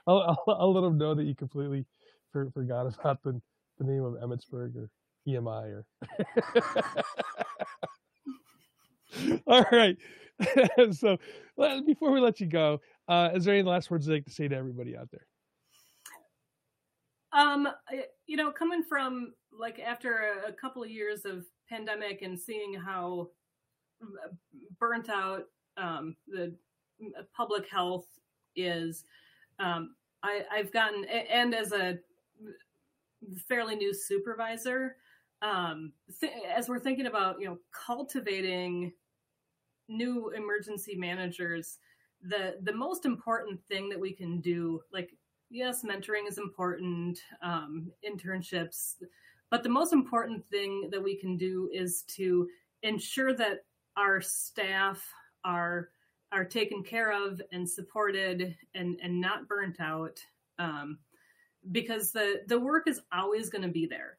I'll, 0.06 0.18
I'll, 0.18 0.56
I'll, 0.60 0.72
let 0.72 0.84
him 0.84 0.98
know 0.98 1.14
that 1.14 1.24
you 1.24 1.34
completely 1.34 1.84
for, 2.32 2.50
forgot 2.52 2.86
about 2.98 3.22
the, 3.22 3.40
the 3.78 3.84
name 3.84 4.04
of 4.04 4.14
Emmitsburg 4.14 4.76
or 4.76 4.90
EMI 5.26 5.72
or. 5.72 5.86
All 9.46 9.64
right. 9.70 9.96
so 10.92 11.18
well, 11.56 11.84
before 11.84 12.10
we 12.10 12.20
let 12.20 12.40
you 12.40 12.46
go, 12.46 12.80
uh, 13.08 13.30
is 13.34 13.44
there 13.44 13.54
any 13.54 13.62
last 13.62 13.90
words 13.90 14.06
you'd 14.06 14.14
like 14.14 14.24
to 14.24 14.30
say 14.30 14.48
to 14.48 14.56
everybody 14.56 14.96
out 14.96 15.10
there? 15.10 15.26
Um, 17.32 17.68
you 18.26 18.36
know, 18.36 18.50
coming 18.50 18.82
from 18.82 19.32
like 19.58 19.78
after 19.78 20.34
a 20.46 20.52
couple 20.52 20.82
of 20.82 20.90
years 20.90 21.24
of 21.24 21.44
pandemic 21.68 22.22
and 22.22 22.38
seeing 22.38 22.74
how 22.74 23.28
burnt 24.78 25.08
out 25.08 25.44
um, 25.76 26.16
the 26.26 26.54
public 27.36 27.68
health 27.68 28.06
is, 28.56 29.04
um, 29.58 29.94
I, 30.22 30.42
I've 30.52 30.72
gotten, 30.72 31.04
and 31.04 31.54
as 31.54 31.72
a 31.72 31.98
fairly 33.48 33.76
new 33.76 33.94
supervisor, 33.94 34.96
um, 35.40 35.92
th- 36.20 36.32
as 36.54 36.68
we're 36.68 36.78
thinking 36.78 37.06
about, 37.06 37.40
you 37.40 37.46
know, 37.46 37.58
cultivating 37.72 38.92
new 39.88 40.30
emergency 40.30 40.94
managers, 40.96 41.78
the 42.22 42.56
the 42.62 42.72
most 42.72 43.04
important 43.04 43.60
thing 43.66 43.88
that 43.88 43.98
we 43.98 44.12
can 44.12 44.40
do, 44.40 44.80
like 44.92 45.10
yes, 45.50 45.84
mentoring 45.84 46.28
is 46.28 46.38
important, 46.38 47.18
um, 47.42 47.90
internships, 48.08 48.94
but 49.50 49.62
the 49.62 49.68
most 49.68 49.92
important 49.92 50.44
thing 50.48 50.88
that 50.90 51.02
we 51.02 51.16
can 51.16 51.36
do 51.36 51.68
is 51.72 52.02
to 52.02 52.48
ensure 52.82 53.34
that 53.34 53.64
our 53.96 54.20
staff 54.20 55.02
are 55.44 55.90
are 56.32 56.44
taken 56.44 56.82
care 56.82 57.12
of 57.12 57.40
and 57.52 57.68
supported 57.68 58.56
and 58.74 58.98
and 59.02 59.20
not 59.20 59.48
burnt 59.48 59.80
out 59.80 60.18
um, 60.58 60.98
because 61.70 62.12
the 62.12 62.42
the 62.46 62.58
work 62.58 62.88
is 62.88 63.00
always 63.12 63.50
going 63.50 63.62
to 63.62 63.68
be 63.68 63.86
there. 63.86 64.18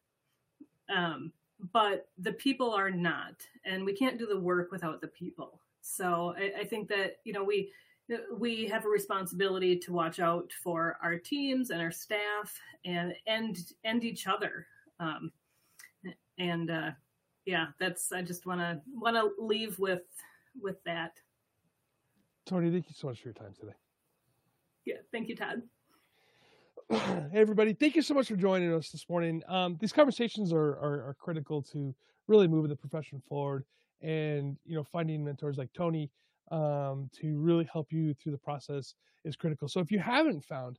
Um, 0.96 1.32
but 1.72 2.08
the 2.18 2.34
people 2.34 2.72
are 2.72 2.92
not 2.92 3.36
and 3.66 3.86
we 3.86 3.94
can't 3.94 4.20
do 4.20 4.28
the 4.28 4.40
work 4.40 4.72
without 4.72 5.02
the 5.02 5.08
people. 5.08 5.62
So 5.82 6.36
I, 6.38 6.62
I 6.62 6.64
think 6.66 6.88
that 6.90 7.18
you 7.24 7.34
know 7.34 7.44
we 7.44 7.72
we 8.38 8.68
have 8.68 8.86
a 8.86 8.90
responsibility 8.90 9.78
to 9.78 9.94
watch 9.94 10.20
out 10.20 10.52
for 10.62 10.98
our 11.02 11.18
teams 11.18 11.70
and 11.70 11.82
our 11.82 11.92
staff 11.92 12.60
and 12.86 13.14
and 13.28 13.58
and 13.84 14.04
each 14.04 14.28
other. 14.28 14.68
Um, 15.00 15.32
and 16.38 16.70
uh, 16.70 16.92
yeah 17.46 17.68
that's 17.80 18.12
i 18.12 18.22
just 18.22 18.46
want 18.46 18.60
to 18.60 18.80
want 18.94 19.16
to 19.16 19.32
leave 19.44 19.78
with 19.80 20.04
with 20.62 20.84
that. 20.84 21.14
Toni 22.46 22.70
thank 22.72 22.88
you 22.88 22.96
so 22.96 23.08
much 23.08 23.22
for 23.22 23.30
your 23.30 23.34
time 23.34 23.54
today. 23.60 23.74
Yeah 24.86 24.98
thank 25.12 25.30
you 25.30 25.36
todd. 25.36 25.62
Hey 26.90 27.40
everybody. 27.40 27.74
Thank 27.74 27.96
you 27.96 28.02
so 28.02 28.14
much 28.14 28.28
for 28.28 28.36
joining 28.36 28.74
us 28.74 28.90
this 28.90 29.08
morning. 29.10 29.42
Um, 29.48 29.78
these 29.80 29.94
conversations 29.94 30.52
are, 30.52 30.74
are, 30.78 31.08
are 31.08 31.16
critical 31.20 31.62
to 31.72 31.96
really 32.28 32.48
moving 32.48 32.70
the 32.70 32.76
profession 32.76 33.22
forward 33.28 33.66
and 34.02 34.58
you 34.66 34.76
know 34.76 34.84
finding 34.84 35.24
mentors 35.24 35.58
like 35.58 35.72
toni 35.74 36.12
um, 36.52 37.10
to 37.20 37.40
really 37.40 37.68
help 37.72 37.92
you 37.92 38.14
through 38.14 38.34
the 38.34 38.38
process 38.38 38.96
is 39.24 39.36
critical. 39.36 39.68
So 39.68 39.80
if 39.80 39.92
you 39.92 40.00
haven't 40.00 40.44
found 40.44 40.78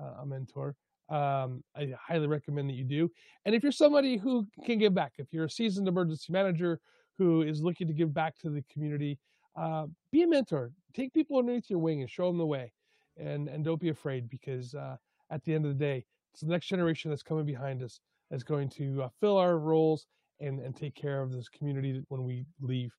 uh, 0.00 0.22
a 0.22 0.26
mentor 0.26 0.74
um, 1.10 1.62
i 1.76 1.92
highly 2.00 2.26
recommend 2.26 2.68
that 2.68 2.74
you 2.74 2.84
do 2.84 3.10
and 3.44 3.54
if 3.54 3.62
you're 3.62 3.72
somebody 3.72 4.16
who 4.16 4.46
can 4.64 4.78
give 4.78 4.94
back 4.94 5.12
if 5.18 5.32
you're 5.32 5.44
a 5.44 5.50
seasoned 5.50 5.88
emergency 5.88 6.32
manager 6.32 6.80
who 7.18 7.42
is 7.42 7.62
looking 7.62 7.86
to 7.86 7.92
give 7.92 8.12
back 8.12 8.36
to 8.38 8.50
the 8.50 8.64
community 8.72 9.18
uh, 9.56 9.86
be 10.10 10.22
a 10.22 10.26
mentor 10.26 10.72
take 10.94 11.12
people 11.12 11.38
underneath 11.38 11.68
your 11.68 11.78
wing 11.78 12.00
and 12.00 12.10
show 12.10 12.26
them 12.28 12.38
the 12.38 12.46
way 12.46 12.72
and 13.16 13.48
and 13.48 13.64
don't 13.64 13.80
be 13.80 13.90
afraid 13.90 14.28
because 14.28 14.74
uh, 14.74 14.96
at 15.30 15.44
the 15.44 15.54
end 15.54 15.64
of 15.64 15.76
the 15.76 15.84
day 15.84 16.04
it's 16.32 16.40
the 16.40 16.48
next 16.48 16.66
generation 16.66 17.10
that's 17.10 17.22
coming 17.22 17.46
behind 17.46 17.82
us 17.82 18.00
that's 18.30 18.42
going 18.42 18.68
to 18.68 19.04
uh, 19.04 19.08
fill 19.20 19.36
our 19.36 19.58
roles 19.58 20.06
and 20.40 20.60
and 20.60 20.76
take 20.76 20.94
care 20.94 21.22
of 21.22 21.32
this 21.32 21.48
community 21.48 22.02
when 22.08 22.24
we 22.24 22.46
leave. 22.60 22.92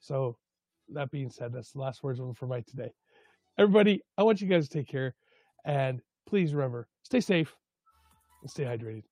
So 0.00 0.36
that 0.88 1.10
being 1.10 1.30
said, 1.30 1.52
that's 1.52 1.72
the 1.72 1.78
last 1.78 2.02
words 2.02 2.20
Mike 2.42 2.66
today. 2.66 2.92
Everybody, 3.58 4.02
I 4.18 4.22
want 4.22 4.40
you 4.40 4.48
guys 4.48 4.68
to 4.68 4.78
take 4.78 4.88
care 4.88 5.14
and 5.64 6.00
please 6.30 6.54
remember, 6.54 6.86
stay 7.02 7.20
safe 7.20 7.56
and 8.40 8.50
stay 8.50 8.62
hydrated. 8.62 9.02